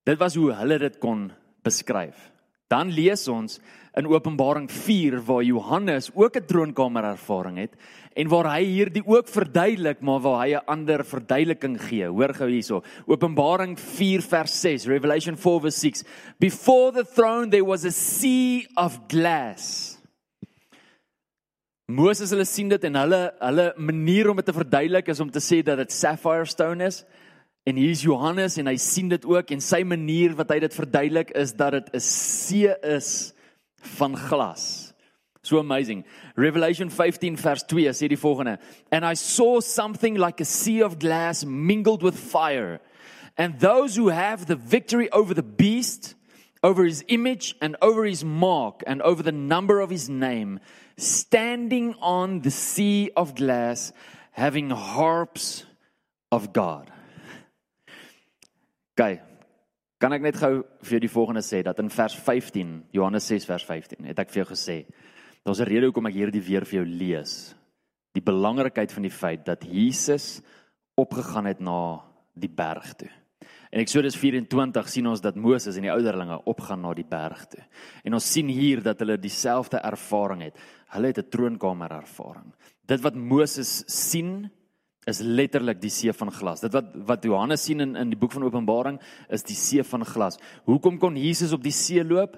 Dit 0.04 0.18
was 0.18 0.36
hoe 0.36 0.52
hulle 0.58 0.80
dit 0.82 0.98
kon 1.00 1.30
beskryf. 1.66 2.32
Dan 2.72 2.90
lees 2.96 3.28
ons 3.28 3.60
in 4.00 4.08
Openbaring 4.08 4.70
4 4.72 5.20
waar 5.28 5.44
Johannes 5.44 6.10
ook 6.16 6.38
'n 6.38 6.46
troonkamer 6.48 7.04
ervaring 7.04 7.58
het 7.58 7.74
en 8.16 8.28
waar 8.28 8.56
hy 8.56 8.64
hierdie 8.64 9.04
ook 9.06 9.28
verduidelik 9.28 10.02
maar 10.02 10.20
waar 10.20 10.46
hy 10.46 10.56
'n 10.56 10.66
ander 10.66 11.04
verduideliking 11.06 11.82
gee. 11.82 12.08
Hoor 12.08 12.34
gou 12.34 12.50
hierso. 12.50 12.84
Openbaring 13.06 13.80
4 13.80 14.22
vers 14.22 14.62
6, 14.62 14.86
Revelation 14.86 15.38
4 15.38 15.62
vers 15.62 15.80
6. 15.80 16.04
Before 16.40 16.92
the 16.92 17.06
throne 17.06 17.50
there 17.50 17.66
was 17.66 17.86
a 17.86 17.92
sea 17.92 18.64
of 18.76 19.00
glass. 19.08 19.98
Moses 21.88 22.30
hulle 22.30 22.46
sien 22.46 22.70
dit 22.70 22.84
en 22.84 22.96
hulle 22.96 23.34
hulle 23.40 23.74
manier 23.78 24.30
om 24.30 24.36
dit 24.36 24.46
te 24.46 24.54
verduidelik 24.54 25.08
is 25.08 25.20
om 25.20 25.30
te 25.30 25.40
sê 25.40 25.62
dat 25.62 25.78
dit 25.78 25.92
sapphire 25.92 26.46
stone 26.46 26.86
is. 26.86 27.04
En 27.64 27.76
hier 27.76 27.90
is 27.94 28.02
Johannes 28.02 28.58
en 28.58 28.68
hy 28.68 28.78
sien 28.82 29.10
dit 29.12 29.26
ook 29.26 29.52
en 29.54 29.62
sy 29.62 29.84
manier 29.86 30.34
wat 30.38 30.50
hy 30.50 30.60
dit 30.64 30.74
verduidelik 30.74 31.30
is 31.38 31.54
dat 31.54 31.72
dit 31.78 31.94
'n 31.94 32.00
see 32.00 32.72
is 32.82 33.34
van 33.98 34.18
glas. 34.18 34.94
So 35.44 35.60
amazing. 35.60 36.06
Revelation 36.36 36.90
15 36.90 37.38
vers 37.38 37.64
2 37.64 37.94
sê 37.94 38.08
die 38.08 38.18
volgende: 38.18 38.60
And 38.92 39.04
I 39.06 39.16
saw 39.16 39.60
something 39.60 40.18
like 40.18 40.42
a 40.42 40.46
sea 40.46 40.84
of 40.84 41.00
glass 41.00 41.44
mingled 41.44 42.04
with 42.04 42.16
fire. 42.16 42.80
And 43.38 43.60
those 43.60 43.96
who 43.96 44.10
have 44.10 44.46
the 44.46 44.56
victory 44.56 45.10
over 45.12 45.34
the 45.34 45.44
beast, 45.44 46.16
over 46.62 46.84
his 46.84 47.04
image 47.08 47.56
and 47.60 47.76
over 47.82 48.06
his 48.06 48.24
mark 48.24 48.84
and 48.86 49.02
over 49.02 49.24
the 49.24 49.32
number 49.32 49.82
of 49.82 49.90
his 49.90 50.10
name, 50.10 50.60
standing 50.98 51.96
on 52.02 52.42
the 52.42 52.52
sea 52.52 53.10
of 53.16 53.34
glass, 53.34 53.94
having 54.32 54.70
harps 54.70 55.66
of 56.32 56.54
God. 56.54 56.92
Okay. 58.92 59.22
Kan 60.02 60.16
ek 60.16 60.24
net 60.26 60.38
gou 60.42 60.64
vir 60.90 61.00
die 61.04 61.12
volgende 61.12 61.44
sê 61.46 61.62
dat 61.64 61.80
in 61.80 61.92
vers 61.94 62.16
15, 62.18 62.70
Johannes 62.92 63.28
6 63.30 63.46
vers 63.46 63.66
15, 63.68 64.08
het 64.10 64.20
ek 64.20 64.32
vir 64.34 64.42
jou 64.42 64.50
gesê, 64.50 64.78
daar's 65.46 65.62
'n 65.62 65.70
rede 65.70 65.86
hoekom 65.86 66.08
ek 66.08 66.18
hierdie 66.18 66.42
weer 66.42 66.66
vir 66.66 66.82
jou 66.82 66.86
lees. 66.86 67.56
Die 68.14 68.22
belangrikheid 68.22 68.92
van 68.92 69.04
die 69.04 69.14
feit 69.14 69.46
dat 69.46 69.64
Jesus 69.64 70.42
opgegaan 70.98 71.46
het 71.46 71.62
na 71.62 72.02
die 72.36 72.50
berg 72.50 72.96
toe. 72.96 73.10
En 73.72 73.80
Eksodus 73.80 74.18
24 74.18 74.90
sien 74.90 75.08
ons 75.08 75.22
dat 75.22 75.36
Moses 75.36 75.78
en 75.78 75.84
die 75.84 75.92
ouderlinge 75.92 76.42
opgaan 76.44 76.82
na 76.82 76.94
die 76.94 77.08
berg 77.08 77.46
toe. 77.48 77.64
En 78.04 78.14
ons 78.14 78.32
sien 78.34 78.48
hier 78.48 78.82
dat 78.84 79.00
hulle 79.00 79.18
dieselfde 79.18 79.78
ervaring 79.78 80.42
het. 80.42 80.58
Hulle 80.92 81.08
het 81.08 81.20
'n 81.20 81.30
troonkamer 81.30 81.92
ervaring. 81.92 82.54
Dit 82.86 83.02
wat 83.02 83.16
Moses 83.16 83.84
sien 83.88 84.52
is 85.10 85.22
letterlik 85.26 85.80
die 85.82 85.90
see 85.90 86.14
van 86.14 86.30
glas. 86.34 86.62
Dit 86.62 86.76
wat 86.76 86.94
wat 87.10 87.26
Johannes 87.26 87.64
sien 87.66 87.82
in 87.82 87.96
in 87.98 88.14
die 88.14 88.20
boek 88.20 88.36
van 88.36 88.46
Openbaring 88.46 89.00
is 89.30 89.44
die 89.44 89.58
see 89.58 89.84
van 89.84 90.06
glas. 90.06 90.38
Hoekom 90.70 91.00
kon 91.02 91.18
Jesus 91.18 91.54
op 91.58 91.64
die 91.64 91.74
see 91.74 92.04
loop? 92.06 92.38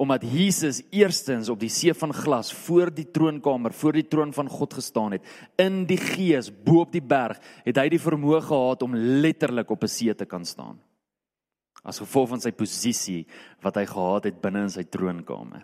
Omdat 0.00 0.24
Jesus 0.26 0.80
eerstens 0.90 1.50
op 1.52 1.60
die 1.60 1.70
see 1.70 1.92
van 1.94 2.14
glas 2.16 2.50
voor 2.64 2.90
die 2.90 3.06
troonkamer, 3.10 3.72
voor 3.72 3.92
die 3.92 4.06
troon 4.08 4.32
van 4.32 4.48
God 4.48 4.74
gestaan 4.74 5.12
het, 5.14 5.26
in 5.60 5.84
die 5.86 6.00
gees 6.00 6.48
bo 6.50 6.80
op 6.82 6.92
die 6.92 7.04
berg, 7.04 7.38
het 7.62 7.78
hy 7.78 7.86
die 7.92 8.00
vermoë 8.02 8.40
gehad 8.48 8.82
om 8.82 8.96
letterlik 8.96 9.70
op 9.70 9.84
'n 9.84 9.88
see 9.88 10.14
te 10.14 10.26
kan 10.26 10.44
staan. 10.44 10.80
As 11.84 11.98
gevolg 11.98 12.28
van 12.28 12.40
sy 12.40 12.50
posisie 12.50 13.26
wat 13.62 13.76
hy 13.76 13.86
gehad 13.86 14.24
het 14.24 14.40
binne 14.40 14.62
in 14.62 14.70
sy 14.70 14.82
troonkamer. 14.82 15.62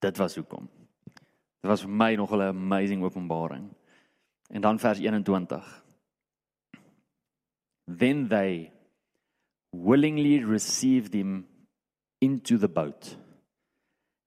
Dit 0.00 0.18
was 0.18 0.36
hoekom. 0.36 0.68
Dit 1.62 1.70
was 1.70 1.82
vir 1.82 1.90
my 1.90 2.14
nog 2.14 2.32
'n 2.32 2.40
amazing 2.40 3.02
openbaring. 3.02 3.70
En 4.48 4.60
dan 4.60 4.78
vers 4.78 4.98
21. 4.98 5.82
Then 7.86 8.28
they 8.28 8.72
willingly 9.72 10.44
received 10.44 11.14
him 11.14 11.46
into 12.20 12.58
the 12.58 12.68
boat. 12.68 13.16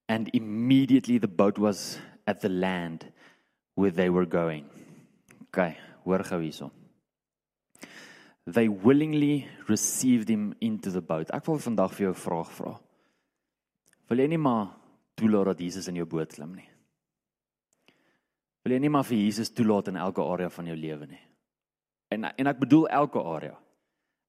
And 0.08 0.30
immediately 0.34 1.20
the 1.20 1.28
boat 1.28 1.58
was 1.58 2.00
at 2.26 2.42
the 2.42 2.50
land 2.50 3.12
where 3.76 3.92
they 3.92 4.10
were 4.10 4.26
going. 4.26 4.66
Okay, 5.48 5.78
hoor 6.04 6.24
gou 6.24 6.40
hierso. 6.42 6.72
They 8.46 8.68
willingly 8.68 9.48
received 9.68 10.30
him 10.30 10.56
into 10.60 10.92
the 10.92 11.02
boat. 11.02 11.30
Ek 11.34 11.46
wil 11.48 11.60
vandag 11.60 11.94
vir 11.94 12.08
jou 12.08 12.14
'n 12.14 12.24
vraag 12.26 12.52
vra. 12.52 12.80
Wil 14.10 14.20
jy 14.20 14.28
nie 14.28 14.42
maar 14.42 14.76
toelaat 15.16 15.46
dat 15.46 15.60
Jesus 15.60 15.88
in 15.88 15.96
jou 15.96 16.06
boot 16.06 16.34
klim 16.34 16.56
nie? 16.56 16.69
Wil 18.70 18.76
jy 18.78 18.84
nie 18.84 18.92
maar 18.94 19.06
vir 19.08 19.18
Jesus 19.18 19.50
toelaat 19.50 19.88
in 19.90 19.96
elke 19.98 20.22
area 20.22 20.50
van 20.54 20.68
jou 20.70 20.76
lewe 20.78 21.08
nie? 21.10 21.24
En 22.14 22.28
en 22.30 22.50
ek 22.52 22.60
bedoel 22.62 22.84
elke 23.00 23.24
area. 23.26 23.56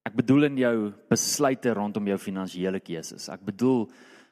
Ek 0.01 0.15
bedoel 0.17 0.47
in 0.47 0.57
jou 0.57 0.77
besluite 1.11 1.75
rondom 1.77 2.09
jou 2.09 2.17
finansiële 2.17 2.81
keuses. 2.81 3.27
Ek 3.29 3.43
bedoel 3.45 3.85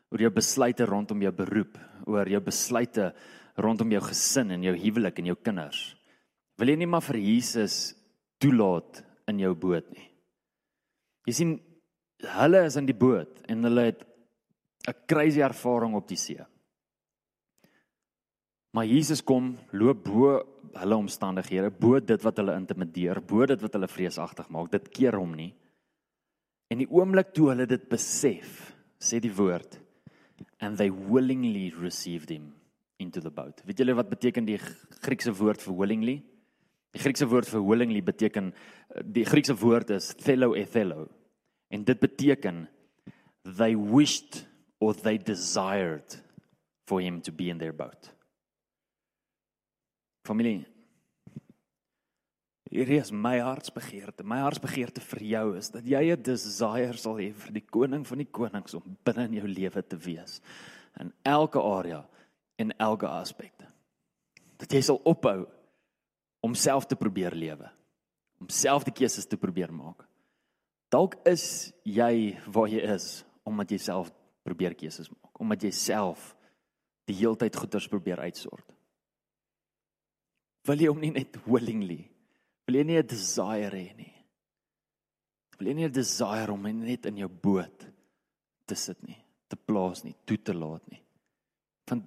oor 0.10 0.24
jou 0.24 0.32
besluite 0.34 0.88
rondom 0.90 1.22
jou 1.22 1.32
beroep, 1.38 1.78
oor 2.10 2.26
jou 2.26 2.42
besluite 2.42 3.12
rondom 3.62 3.94
jou 3.94 4.02
gesin 4.08 4.56
en 4.58 4.66
jou 4.66 4.74
huwelik 4.82 5.22
en 5.22 5.30
jou 5.30 5.38
kinders. 5.46 5.84
Wil 6.58 6.74
jy 6.74 6.80
nie 6.82 6.90
maar 6.90 7.06
vir 7.06 7.22
Jesus 7.22 7.94
toelaat 8.42 9.04
in 9.30 9.46
jou 9.46 9.54
boot 9.54 9.94
nie? 9.94 10.10
Jy 11.30 11.38
sien 11.38 11.58
hulle 12.40 12.66
is 12.66 12.82
in 12.82 12.90
die 12.90 12.98
boot 12.98 13.46
en 13.46 13.62
hulle 13.70 13.92
het 13.92 14.02
'n 14.90 15.06
crazy 15.06 15.46
ervaring 15.46 15.94
op 15.94 16.08
die 16.10 16.18
see. 16.18 16.42
Maar 18.76 18.86
Jesus 18.86 19.24
kom 19.26 19.56
loop 19.74 20.04
bo 20.06 20.36
hulle 20.78 20.98
omstandighede, 21.02 21.72
bo 21.74 22.00
dit 22.00 22.26
wat 22.26 22.38
hulle 22.38 22.54
intimideer, 22.60 23.22
bo 23.26 23.48
dit 23.50 23.62
wat 23.62 23.76
hulle 23.78 23.90
vreesagtig 23.90 24.50
maak. 24.54 24.70
Dit 24.76 24.92
keer 24.94 25.18
hom 25.18 25.34
nie. 25.38 25.52
En 26.70 26.82
die 26.84 26.90
oomblik 26.94 27.34
toe 27.34 27.50
hulle 27.50 27.66
dit 27.70 27.88
besef, 27.90 28.70
sê 29.02 29.18
die 29.24 29.34
woord, 29.34 29.80
and 30.62 30.78
they 30.78 30.92
willingly 30.92 31.72
received 31.82 32.30
him 32.30 32.52
into 33.02 33.24
the 33.24 33.32
boat. 33.34 33.64
Weet 33.66 33.82
julle 33.82 33.96
wat 33.98 34.12
beteken 34.12 34.46
die 34.46 34.60
Griekse 35.02 35.34
woord 35.40 35.64
vir 35.64 35.78
willingly? 35.80 36.20
Die 36.94 37.02
Griekse 37.02 37.26
woord 37.32 37.50
vir 37.50 37.64
willingly 37.66 38.04
beteken 38.06 38.52
die 39.16 39.26
Griekse 39.26 39.56
woord 39.58 39.96
is 39.96 40.12
thelo 40.20 40.54
ethelo. 40.60 41.08
En 41.74 41.86
dit 41.88 42.00
beteken 42.00 42.68
they 43.58 43.74
wished 43.74 44.44
or 44.80 44.94
they 44.94 45.18
desired 45.18 46.20
for 46.86 47.02
him 47.02 47.22
to 47.22 47.32
be 47.32 47.50
in 47.50 47.58
their 47.58 47.74
boat. 47.74 48.12
Familie. 50.30 50.68
Hierdie 52.70 53.00
is 53.02 53.10
my 53.10 53.40
hartsbegeerte. 53.42 54.22
My 54.22 54.44
hartsbegeerte 54.44 55.02
vir 55.02 55.24
jou 55.26 55.46
is 55.58 55.72
dat 55.74 55.88
jy 55.90 56.14
'n 56.14 56.22
desire 56.22 56.98
sal 56.98 57.18
hê 57.18 57.34
vir 57.34 57.52
die 57.54 57.66
koning 57.66 58.06
van 58.06 58.18
die 58.22 58.30
konings 58.30 58.76
om 58.76 58.98
binne 59.04 59.26
in 59.26 59.34
jou 59.40 59.48
lewe 59.48 59.82
te 59.82 59.98
wees 59.98 60.40
in 61.00 61.12
elke 61.26 61.60
area 61.60 62.06
en 62.60 62.72
elke 62.78 63.08
aspek. 63.08 63.54
Dat 64.60 64.72
jy 64.72 64.82
sal 64.82 65.02
ophou 65.04 65.48
om 66.44 66.54
self 66.54 66.86
te 66.86 66.96
probeer 66.96 67.34
lewe, 67.34 67.72
om 68.40 68.50
self 68.50 68.84
die 68.84 68.94
keuses 68.94 69.26
te 69.26 69.38
probeer 69.38 69.74
maak. 69.74 70.06
Dalk 70.92 71.16
is 71.26 71.74
jy 71.84 72.38
waar 72.46 72.68
jy 72.68 72.82
is 72.94 73.26
omdat 73.44 73.72
jy 73.72 73.78
self 73.78 74.12
probeer 74.44 74.76
keuses 74.76 75.10
maak, 75.10 75.40
omdat 75.40 75.64
jy 75.64 75.72
self 75.72 76.36
die 77.08 77.16
heeltyd 77.16 77.56
goeders 77.56 77.88
probeer 77.88 78.20
uitsort. 78.20 78.79
Wil 80.68 80.82
jy 80.82 80.88
hom 80.88 81.00
nie 81.00 81.12
net 81.12 81.38
willingly 81.46 82.10
Wil 82.70 82.84
jy 82.84 82.86
nie 82.86 83.00
'n 83.02 83.08
desire 83.08 83.74
hê 83.74 83.96
nie? 83.98 84.14
Wil 85.58 85.70
jy 85.70 85.74
nie 85.74 85.86
'n 85.88 85.92
desire 85.92 86.54
om 86.54 86.62
net 86.62 87.06
in 87.08 87.18
jou 87.18 87.28
boot 87.28 87.88
te 88.68 88.76
sit 88.76 89.02
nie, 89.08 89.18
te 89.50 89.56
plaas 89.56 90.04
nie, 90.04 90.14
toe 90.24 90.38
te 90.38 90.54
laat 90.54 90.86
nie? 90.92 91.02
Want 91.90 92.06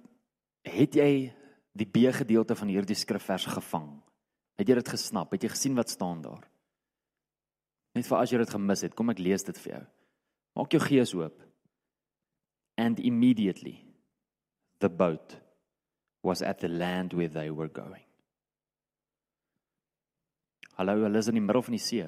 het 0.63 0.95
jy 0.95 1.33
die 1.75 1.85
B 1.85 2.07
gedeelte 2.15 2.55
van 2.55 2.69
hierdie 2.69 2.95
skrifvers 2.95 3.45
gevang? 3.45 4.01
Het 4.55 4.69
jy 4.69 4.75
dit 4.75 4.87
gesnap? 4.87 5.31
Het 5.31 5.43
jy 5.43 5.49
gesien 5.49 5.75
wat 5.75 5.89
staan 5.89 6.21
daar? 6.21 6.47
Net 7.93 8.07
vir 8.07 8.17
as 8.17 8.31
jy 8.31 8.37
dit 8.37 8.49
gemis 8.49 8.81
het, 8.81 8.95
kom 8.95 9.09
ek 9.09 9.19
lees 9.19 9.43
dit 9.43 9.57
vir 9.57 9.73
jou. 9.73 9.85
Maak 10.55 10.71
jou 10.71 10.79
gees 10.79 11.13
oop. 11.13 11.43
And 12.77 12.99
immediately 12.99 13.83
the 14.79 14.89
boat 14.89 15.35
was 16.23 16.41
at 16.41 16.59
the 16.59 16.69
land 16.69 17.13
where 17.13 17.27
they 17.27 17.51
were 17.51 17.67
going. 17.67 18.02
Hallo, 20.79 20.95
hulle 21.05 21.21
is 21.21 21.29
in 21.29 21.37
die 21.37 21.43
middel 21.43 21.63
van 21.65 21.75
die 21.77 21.83
see. 21.83 22.07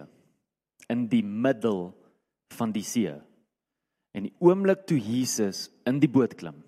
In 0.89 1.05
die 1.11 1.23
middel 1.23 1.89
van 2.57 2.73
die 2.73 2.85
see. 2.85 3.13
En 4.15 4.25
die 4.27 4.33
oomblik 4.39 4.85
toe 4.89 4.97
Jesus 4.97 5.67
in 5.85 5.99
die 5.99 6.09
boot 6.09 6.37
klim, 6.39 6.61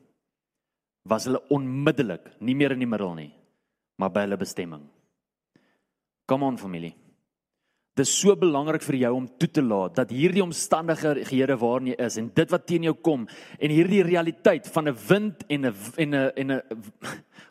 was 1.07 1.25
hulle 1.29 1.39
onmiddellik 1.53 2.33
nie 2.43 2.57
meer 2.59 2.75
in 2.75 2.83
die 2.83 2.89
middel 2.89 3.13
nie, 3.15 3.31
maar 3.97 4.11
by 4.11 4.25
hulle 4.25 4.39
bestemming. 4.39 4.83
Come 6.27 6.45
on 6.45 6.59
familie. 6.59 6.91
Dit 7.97 8.05
is 8.05 8.13
so 8.13 8.35
belangrik 8.37 8.83
vir 8.85 8.95
jou 9.01 9.09
om 9.17 9.23
toe 9.41 9.47
te 9.49 9.61
laat 9.65 9.95
dat 9.97 10.11
hierdie 10.13 10.43
omstandighede 10.43 11.55
waarin 11.57 11.87
jy 11.89 11.95
is 12.05 12.19
en 12.21 12.27
dit 12.29 12.51
wat 12.53 12.67
teen 12.69 12.83
jou 12.85 12.93
kom 12.93 13.23
en 13.57 13.73
hierdie 13.73 14.03
realiteit 14.05 14.69
van 14.69 14.89
'n 14.89 14.97
wind 15.07 15.41
en 15.49 15.65
'n 15.65 15.73
en 15.97 16.13
'n 16.13 16.31
en 16.35 16.51
'n 16.51 16.61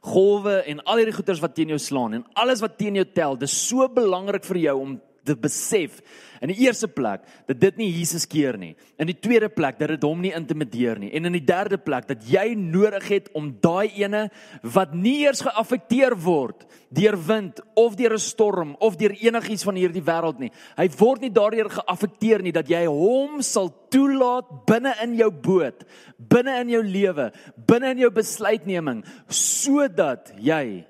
golwe 0.02 0.62
en 0.70 0.84
al 0.84 0.98
hierdie 0.98 1.16
goeters 1.16 1.42
wat 1.42 1.54
teen 1.54 1.68
jou 1.68 1.78
slaan 1.78 2.14
en 2.14 2.24
alles 2.34 2.60
wat 2.60 2.78
teen 2.78 2.94
jou 2.94 3.04
tel, 3.04 3.36
dis 3.36 3.68
so 3.68 3.88
belangrik 3.88 4.44
vir 4.44 4.56
jou 4.56 4.80
om 4.80 5.00
te 5.26 5.36
besef 5.36 6.00
in 6.44 6.50
die 6.52 6.66
eerste 6.66 6.88
plek 6.88 7.24
dat 7.48 7.58
dit 7.60 7.78
nie 7.80 7.88
Jesus 7.90 8.26
keer 8.28 8.58
nie. 8.60 8.74
In 9.00 9.08
die 9.08 9.16
tweede 9.18 9.48
plek 9.52 9.78
dat 9.80 9.92
dit 9.94 10.04
hom 10.06 10.20
nie 10.22 10.34
intimideer 10.36 11.00
nie. 11.00 11.10
En 11.16 11.28
in 11.28 11.36
die 11.36 11.44
derde 11.44 11.78
plek 11.80 12.08
dat 12.10 12.24
jy 12.28 12.54
nodig 12.58 13.08
het 13.10 13.30
om 13.36 13.50
daai 13.62 13.88
ene 14.02 14.26
wat 14.62 14.94
nie 14.94 15.18
eers 15.24 15.42
geaffekteer 15.46 16.16
word 16.26 16.66
deur 16.96 17.16
wind 17.26 17.60
of 17.74 17.96
deur 17.96 18.14
'n 18.14 18.22
storm 18.22 18.76
of 18.80 18.96
deur 18.96 19.12
enigiets 19.12 19.64
van 19.64 19.76
hierdie 19.76 20.04
wêreld 20.04 20.38
nie. 20.38 20.52
Hy 20.76 20.88
word 20.98 21.20
nie 21.20 21.30
daardeur 21.30 21.70
geaffekteer 21.70 22.42
nie 22.42 22.52
dat 22.52 22.68
jy 22.68 22.86
hom 22.86 23.42
sal 23.42 23.70
toelaat 23.90 24.66
binne 24.66 24.94
in 25.02 25.16
jou 25.16 25.30
boot, 25.30 25.84
binne 26.18 26.60
in 26.60 26.68
jou 26.68 26.82
lewe, 26.82 27.32
binne 27.56 27.90
in 27.90 27.98
jou 27.98 28.10
besluitneming 28.10 29.04
sodat 29.28 30.32
jy 30.38 30.86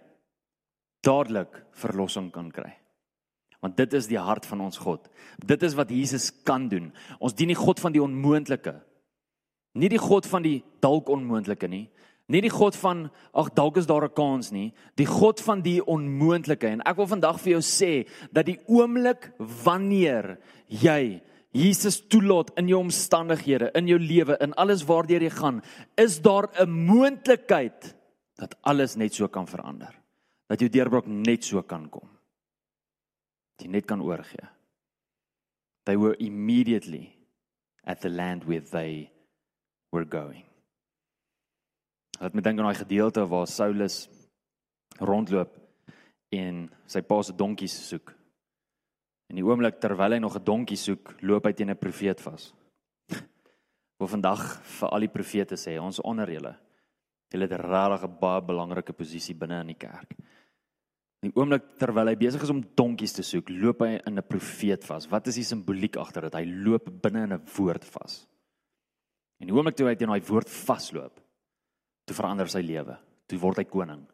dadelik 1.03 1.63
verlossing 1.73 2.31
kan 2.33 2.51
kry. 2.51 2.86
Want 3.61 3.77
dit 3.77 3.93
is 3.93 4.09
die 4.11 4.21
hart 4.21 4.47
van 4.47 4.61
ons 4.61 4.79
God. 4.79 5.09
Dit 5.39 5.63
is 5.63 5.75
wat 5.75 5.91
Jesus 5.91 6.31
kan 6.45 6.69
doen. 6.69 6.93
Ons 7.19 7.35
dien 7.35 7.49
nie 7.51 7.59
God 7.59 7.81
van 7.81 7.95
die 7.95 8.03
onmoontlike. 8.03 8.75
Nie 9.77 9.91
die 9.93 10.01
God 10.01 10.27
van 10.29 10.45
die 10.45 10.61
dalk 10.85 11.09
onmoontlike 11.13 11.69
nie. 11.69 11.87
Nie 12.33 12.43
die 12.43 12.51
God 12.51 12.75
van 12.79 13.07
ag 13.39 13.53
dalk 13.55 13.77
is 13.79 13.87
daar 13.87 14.05
'n 14.05 14.15
kans 14.15 14.51
nie. 14.51 14.73
Die 14.97 15.07
God 15.07 15.41
van 15.41 15.63
die 15.63 15.81
onmoontlike. 15.85 16.67
En 16.67 16.81
ek 16.81 16.97
wil 16.97 17.07
vandag 17.07 17.41
vir 17.41 17.53
jou 17.53 17.63
sê 17.63 18.09
dat 18.33 18.47
die 18.47 18.59
oomblik 18.67 19.33
wanneer 19.39 20.39
jy 20.69 21.23
Jesus 21.53 22.01
toelaat 22.09 22.51
in 22.57 22.69
jou 22.69 22.81
omstandighede, 22.81 23.71
in 23.75 23.87
jou 23.87 23.99
lewe, 23.99 24.37
in 24.41 24.53
alles 24.55 24.85
waardeur 24.85 25.23
jy 25.23 25.31
gaan, 25.31 25.63
is 25.97 26.21
daar 26.21 26.49
'n 26.61 26.71
moontlikheid 26.71 27.95
dat 28.37 28.57
alles 28.63 28.97
net 28.97 29.15
so 29.15 29.29
kan 29.29 29.47
verander. 29.47 29.95
Dat 30.49 30.61
jou 30.61 30.69
deurbraak 30.69 31.07
net 31.07 31.45
so 31.45 31.63
kan 31.63 31.89
kom 31.89 32.16
jy 33.63 33.69
net 33.69 33.87
kan 33.87 34.03
oorgee. 34.03 34.49
They 35.85 35.97
were 35.97 36.17
immediately 36.19 37.15
at 37.85 38.01
the 38.01 38.09
land 38.09 38.45
where 38.45 38.61
they 38.61 39.11
were 39.93 40.05
going. 40.05 40.45
Laat 42.21 42.35
my 42.35 42.43
dink 42.43 42.59
aan 42.59 42.67
daai 42.67 42.81
gedeelte 42.81 43.27
waar 43.29 43.47
Saulus 43.47 44.07
rondloop 44.99 45.53
en 46.35 46.67
sy 46.89 47.03
pa 47.05 47.21
se 47.23 47.35
donkies 47.37 47.75
soek. 47.91 48.13
En 49.31 49.39
die 49.39 49.45
oomblik 49.45 49.81
terwyl 49.83 50.17
hy 50.17 50.21
nog 50.23 50.37
'n 50.37 50.45
donkie 50.45 50.79
soek, 50.79 51.17
loop 51.23 51.47
hy 51.47 51.53
teen 51.53 51.71
'n 51.71 51.79
profeet 51.79 52.21
vas. 52.21 52.55
Waar 53.99 54.09
vandag 54.09 54.43
vir 54.63 54.89
al 54.89 55.01
die 55.01 55.13
profete 55.13 55.57
sê, 55.57 55.79
ons 55.81 56.01
onder 56.01 56.31
julle. 56.31 56.55
Julle 57.33 57.47
het 57.49 57.53
'n 57.53 57.67
regtig 57.67 58.19
baie 58.21 58.43
belangrike 58.43 58.93
posisie 58.93 59.35
binne 59.35 59.61
in 59.61 59.67
die 59.67 59.79
kerk. 59.79 60.15
Die 61.25 61.33
oomblik 61.35 61.79
terwyl 61.81 62.11
hy 62.11 62.17
besig 62.21 62.43
is 62.45 62.53
om 62.53 62.63
donkies 62.77 63.17
te 63.17 63.25
soek, 63.25 63.49
loop 63.51 63.81
hy 63.81 63.97
in 64.07 64.19
'n 64.19 64.29
profeet 64.29 64.85
vas. 64.85 65.09
Wat 65.11 65.27
is 65.27 65.37
die 65.37 65.45
simboliek 65.45 65.97
agter 65.97 66.23
dit? 66.23 66.35
Hy 66.35 66.45
loop 66.45 66.91
binne 67.03 67.25
in 67.25 67.33
'n 67.33 67.47
woord 67.57 67.85
vas. 67.85 68.27
En 69.41 69.47
die 69.47 69.55
oomblik 69.55 69.77
toe 69.77 69.89
hy 69.89 69.95
teen 69.95 70.09
daai 70.09 70.29
woord 70.29 70.49
vasloop, 70.49 71.21
toe 72.07 72.17
verander 72.17 72.49
sy 72.49 72.61
lewe. 72.61 72.99
Toe 73.29 73.39
word 73.39 73.59
hy 73.59 73.65
koning. 73.65 74.07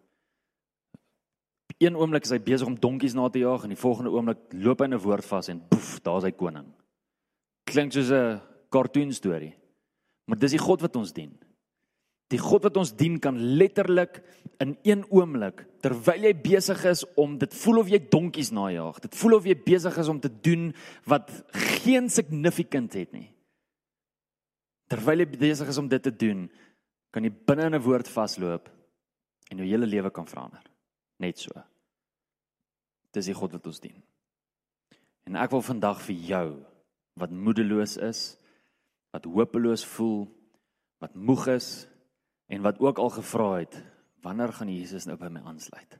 Een 1.78 1.96
oomblik 1.96 2.24
is 2.24 2.30
hy 2.30 2.38
besig 2.38 2.66
om 2.66 2.78
donkies 2.78 3.14
na 3.14 3.28
te 3.28 3.42
jaag 3.42 3.64
en 3.64 3.74
die 3.74 3.76
volgende 3.76 4.10
oomblik 4.10 4.38
loop 4.52 4.80
hy 4.80 4.84
in 4.84 4.94
'n 4.94 5.02
woord 5.02 5.24
vas 5.24 5.48
en 5.48 5.60
poef, 5.68 6.00
daar's 6.02 6.24
hy 6.24 6.30
koning. 6.30 6.72
Klink 7.66 7.92
soos 7.92 8.10
'n 8.10 8.40
cartoon 8.70 9.12
storie. 9.12 9.54
Maar 10.26 10.38
dis 10.38 10.52
die 10.52 10.58
God 10.58 10.80
wat 10.80 10.96
ons 10.96 11.12
dien. 11.12 11.38
Die 12.32 12.40
God 12.40 12.64
wat 12.64 12.78
ons 12.80 12.94
dien 12.96 13.18
kan 13.20 13.36
letterlik 13.36 14.22
in 14.62 14.76
een 14.86 15.04
oomblik 15.12 15.66
terwyl 15.84 16.28
jy 16.28 16.32
besig 16.38 16.80
is 16.88 17.02
om 17.20 17.34
dit 17.40 17.54
voel 17.60 17.82
of 17.82 17.90
jy 17.92 17.98
donkies 18.12 18.52
najag. 18.54 19.02
Dit 19.04 19.16
voel 19.18 19.36
of 19.36 19.48
jy 19.48 19.56
besig 19.66 19.98
is 20.00 20.08
om 20.08 20.20
te 20.22 20.30
doen 20.32 20.70
wat 21.10 21.28
geen 21.82 22.08
significant 22.12 22.94
het 22.96 23.12
nie. 23.12 23.28
Terwyl 24.88 25.24
jy 25.24 25.28
besig 25.34 25.68
is 25.72 25.80
om 25.80 25.90
dit 25.90 26.02
te 26.04 26.12
doen, 26.14 26.46
kan 27.12 27.24
jy 27.24 27.32
binne 27.32 27.68
in 27.68 27.74
'n 27.74 27.84
woord 27.84 28.08
vasloop 28.08 28.70
en 29.50 29.58
jou 29.58 29.66
hele 29.66 29.86
lewe 29.86 30.10
kan 30.10 30.26
verander. 30.26 30.62
Net 31.18 31.38
so. 31.38 31.52
Dis 33.12 33.26
die 33.26 33.34
God 33.34 33.52
wat 33.52 33.66
ons 33.66 33.80
dien. 33.80 34.02
En 35.26 35.36
ek 35.36 35.50
wil 35.50 35.62
vandag 35.62 36.00
vir 36.00 36.16
jou 36.16 36.64
wat 37.20 37.30
moedeloos 37.30 37.96
is, 37.96 38.38
wat 39.12 39.24
hopeloos 39.24 39.84
voel, 39.84 40.28
wat 40.98 41.14
moeg 41.14 41.46
is, 41.46 41.86
en 42.52 42.64
wat 42.64 42.80
ook 42.84 43.00
al 43.00 43.10
gevra 43.16 43.48
het, 43.62 43.78
wanneer 44.22 44.52
gaan 44.52 44.68
Jesus 44.68 45.06
nou 45.08 45.16
by 45.18 45.30
my 45.32 45.40
aansluit? 45.48 45.96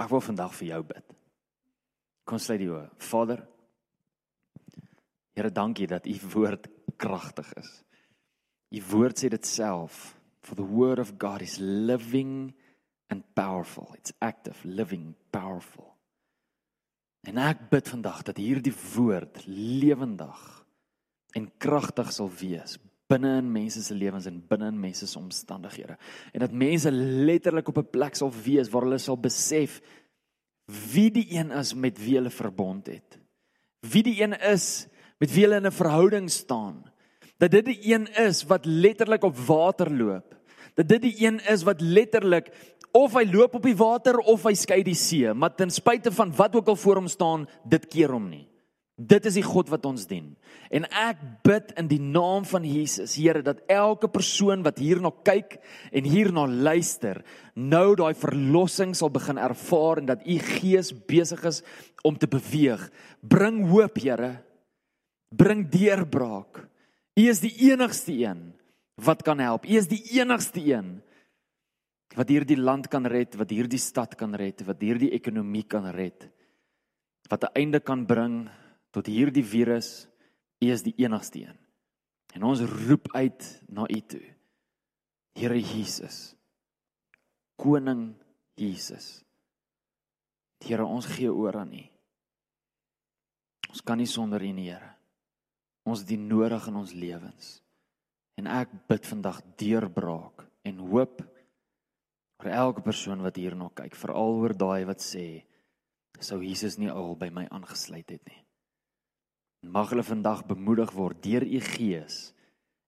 Ek 0.00 0.12
wil 0.12 0.22
vandag 0.24 0.52
vir 0.58 0.68
jou 0.74 0.82
bid. 0.92 1.16
Kom 2.28 2.38
sluit 2.38 2.60
die 2.60 2.68
oë. 2.70 2.84
Vader, 3.00 3.42
Here, 5.40 5.52
dankie 5.52 5.86
dat 5.86 6.06
u 6.06 6.16
woord 6.34 6.66
kragtig 7.00 7.52
is. 7.56 7.70
U 8.76 8.80
woord 8.90 9.18
sê 9.18 9.30
dit 9.32 9.46
self, 9.46 10.18
for 10.44 10.58
the 10.58 10.66
word 10.66 11.00
of 11.00 11.14
God 11.18 11.40
is 11.40 11.56
living 11.58 12.52
and 13.08 13.24
powerful. 13.34 13.88
It's 13.96 14.12
active, 14.18 14.58
living, 14.64 15.14
powerful. 15.30 15.86
En 17.24 17.40
ek 17.40 17.70
bid 17.72 17.88
vandag 17.88 18.22
dat 18.28 18.40
hierdie 18.40 18.74
woord 18.94 19.42
lewendig 19.48 20.44
en 21.36 21.48
kragtig 21.62 22.12
sal 22.12 22.30
wees 22.40 22.78
binne 23.10 23.36
in 23.40 23.48
mense 23.52 23.82
se 23.82 23.94
lewens 23.94 24.28
en 24.30 24.38
binne 24.48 24.70
in 24.70 24.78
mense 24.80 25.06
se 25.06 25.18
omstandighede. 25.18 25.96
En 26.32 26.44
dat 26.44 26.54
mense 26.54 26.92
letterlik 26.92 27.68
op 27.68 27.78
'n 27.78 27.90
plek 27.90 28.14
sal 28.14 28.32
wees 28.44 28.70
waar 28.70 28.86
hulle 28.86 28.98
sal 28.98 29.18
besef 29.18 29.80
wie 30.92 31.10
die 31.10 31.26
een 31.34 31.50
is 31.50 31.74
met 31.74 31.98
wie 31.98 32.14
hulle 32.14 32.30
verbond 32.30 32.86
het. 32.86 33.18
Wie 33.80 34.02
die 34.02 34.22
een 34.22 34.38
is 34.40 34.86
met 35.18 35.32
wie 35.34 35.44
hulle 35.44 35.56
in 35.56 35.66
'n 35.66 35.72
verhouding 35.72 36.30
staan. 36.30 36.84
Dat 37.38 37.50
dit 37.50 37.64
die 37.64 37.94
een 37.94 38.06
is 38.06 38.44
wat 38.44 38.64
letterlik 38.64 39.22
op 39.22 39.36
water 39.36 39.90
loop. 39.90 40.36
Dat 40.74 40.88
dit 40.88 41.02
die 41.02 41.26
een 41.26 41.40
is 41.48 41.62
wat 41.62 41.80
letterlik 41.80 42.52
of 42.92 43.14
hy 43.14 43.24
loop 43.30 43.54
op 43.54 43.62
die 43.62 43.76
water 43.76 44.18
of 44.18 44.42
hy 44.42 44.54
skei 44.54 44.82
die 44.82 44.98
see, 44.98 45.32
maar 45.34 45.54
ten 45.54 45.70
spyte 45.70 46.12
van 46.12 46.32
wat 46.36 46.56
ook 46.56 46.68
al 46.68 46.76
voor 46.76 46.94
hom 46.94 47.08
staan, 47.08 47.48
dit 47.64 47.86
keer 47.86 48.10
hom 48.10 48.28
nie. 48.28 48.49
Dit 49.00 49.24
is 49.24 49.38
die 49.38 49.44
God 49.46 49.70
wat 49.72 49.86
ons 49.88 50.04
dien. 50.04 50.34
En 50.68 50.84
ek 50.92 51.20
bid 51.46 51.70
in 51.80 51.86
die 51.88 52.00
naam 52.02 52.44
van 52.44 52.66
Jesus, 52.68 53.14
Here, 53.16 53.40
dat 53.40 53.62
elke 53.70 54.10
persoon 54.12 54.60
wat 54.66 54.80
hierna 54.82 55.08
kyk 55.24 55.56
en 55.88 56.04
hierna 56.04 56.44
luister, 56.44 57.22
nou 57.56 57.94
daai 57.96 58.12
verlossing 58.18 58.92
sal 58.98 59.08
begin 59.14 59.40
ervaar 59.40 60.02
en 60.02 60.10
dat 60.10 60.26
u 60.28 60.36
Gees 60.44 60.92
besig 60.92 61.46
is 61.48 61.62
om 62.04 62.18
te 62.20 62.28
beweeg. 62.28 62.90
Bring 63.24 63.64
hoop, 63.72 63.96
Here. 63.96 64.34
Bring 65.32 65.64
deurbraak. 65.72 66.66
U 67.16 67.24
is 67.30 67.40
die 67.40 67.54
enigste 67.70 68.12
een 68.12 68.50
wat 69.00 69.24
kan 69.24 69.40
help. 69.40 69.64
U 69.64 69.80
is 69.80 69.88
die 69.88 70.02
enigste 70.20 70.60
een 70.60 70.98
wat 72.18 72.28
hierdie 72.28 72.58
land 72.58 72.90
kan 72.90 73.06
red, 73.06 73.36
wat 73.38 73.52
hierdie 73.54 73.80
stad 73.80 74.16
kan 74.18 74.34
red, 74.36 74.60
wat 74.66 74.80
hierdie 74.82 75.12
ekonomie 75.16 75.64
kan 75.64 75.86
red. 75.94 76.26
Wat 77.30 77.44
'n 77.44 77.54
einde 77.54 77.80
kan 77.80 78.04
bring 78.04 78.50
tot 78.94 79.10
hierdie 79.10 79.44
virus. 79.46 80.08
U 80.60 80.68
is 80.68 80.84
die 80.84 80.94
enigste 81.00 81.46
een. 81.46 81.58
En 82.36 82.44
ons 82.46 82.60
roep 82.60 83.08
uit 83.16 83.46
na 83.72 83.86
U 83.88 84.00
toe. 84.00 84.22
Here 85.34 85.56
Jesus. 85.56 86.34
Koning 87.56 88.14
Jesus. 88.58 89.22
Here, 90.60 90.84
ons 90.84 91.08
gee 91.08 91.32
oor 91.32 91.62
aan 91.62 91.72
U. 91.74 91.82
Ons 93.70 93.82
kan 93.86 93.98
nie 94.00 94.10
sonder 94.10 94.42
U 94.44 94.52
nie, 94.52 94.68
Here. 94.68 94.94
Ons 95.88 96.04
dien 96.04 96.26
nodig 96.28 96.66
in 96.68 96.76
ons 96.76 96.92
lewens. 96.92 97.50
En 98.36 98.48
ek 98.52 98.72
bid 98.88 99.06
vandag 99.08 99.40
deurbraak 99.60 100.44
en 100.68 100.82
hoop 100.92 101.22
vir 102.40 102.52
elke 102.56 102.84
persoon 102.84 103.24
wat 103.24 103.36
hierna 103.40 103.68
kyk, 103.76 103.96
veral 103.96 104.38
oor 104.40 104.54
daai 104.56 104.84
wat 104.88 105.02
sê 105.04 105.42
sou 106.20 106.40
Jesus 106.44 106.76
nie 106.80 106.90
al 106.92 107.14
by 107.16 107.30
my 107.32 107.46
aangesluit 107.48 108.12
het 108.12 108.22
nie. 108.28 108.40
Mag 109.60 109.92
hulle 109.92 110.04
vandag 110.06 110.44
bemoedig 110.48 110.92
word 110.96 111.22
deur 111.22 111.44
u 111.44 111.60
Gees 111.60 112.32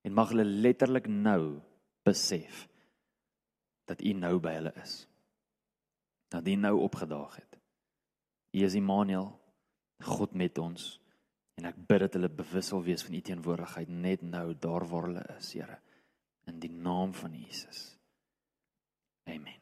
en 0.03 0.14
mag 0.16 0.33
hulle 0.33 0.45
letterlik 0.45 1.07
nou 1.07 1.61
besef 2.07 2.66
dat 3.91 4.01
u 4.01 4.12
nou 4.16 4.39
by 4.41 4.55
hulle 4.57 4.73
is. 4.83 4.95
Dat 6.33 6.49
u 6.49 6.55
nou 6.57 6.79
opgedaag 6.81 7.37
het. 7.37 7.59
U 8.57 8.64
is 8.64 8.75
Immanuel, 8.75 9.29
God 10.03 10.35
met 10.35 10.59
ons. 10.59 10.97
En 11.61 11.68
ek 11.68 11.79
bid 11.89 12.01
dat 12.07 12.16
hulle 12.16 12.33
bewus 12.33 12.73
sal 12.73 12.85
wees 12.85 13.05
van 13.05 13.18
u 13.18 13.20
teenwoordigheid 13.20 13.91
net 13.93 14.25
nou 14.25 14.47
daar 14.57 14.87
waar 14.89 15.11
hulle 15.11 15.25
is, 15.37 15.53
Here. 15.53 15.79
In 16.49 16.59
die 16.59 16.73
naam 16.73 17.12
van 17.14 17.37
Jesus. 17.39 17.93
Amen. 19.31 19.61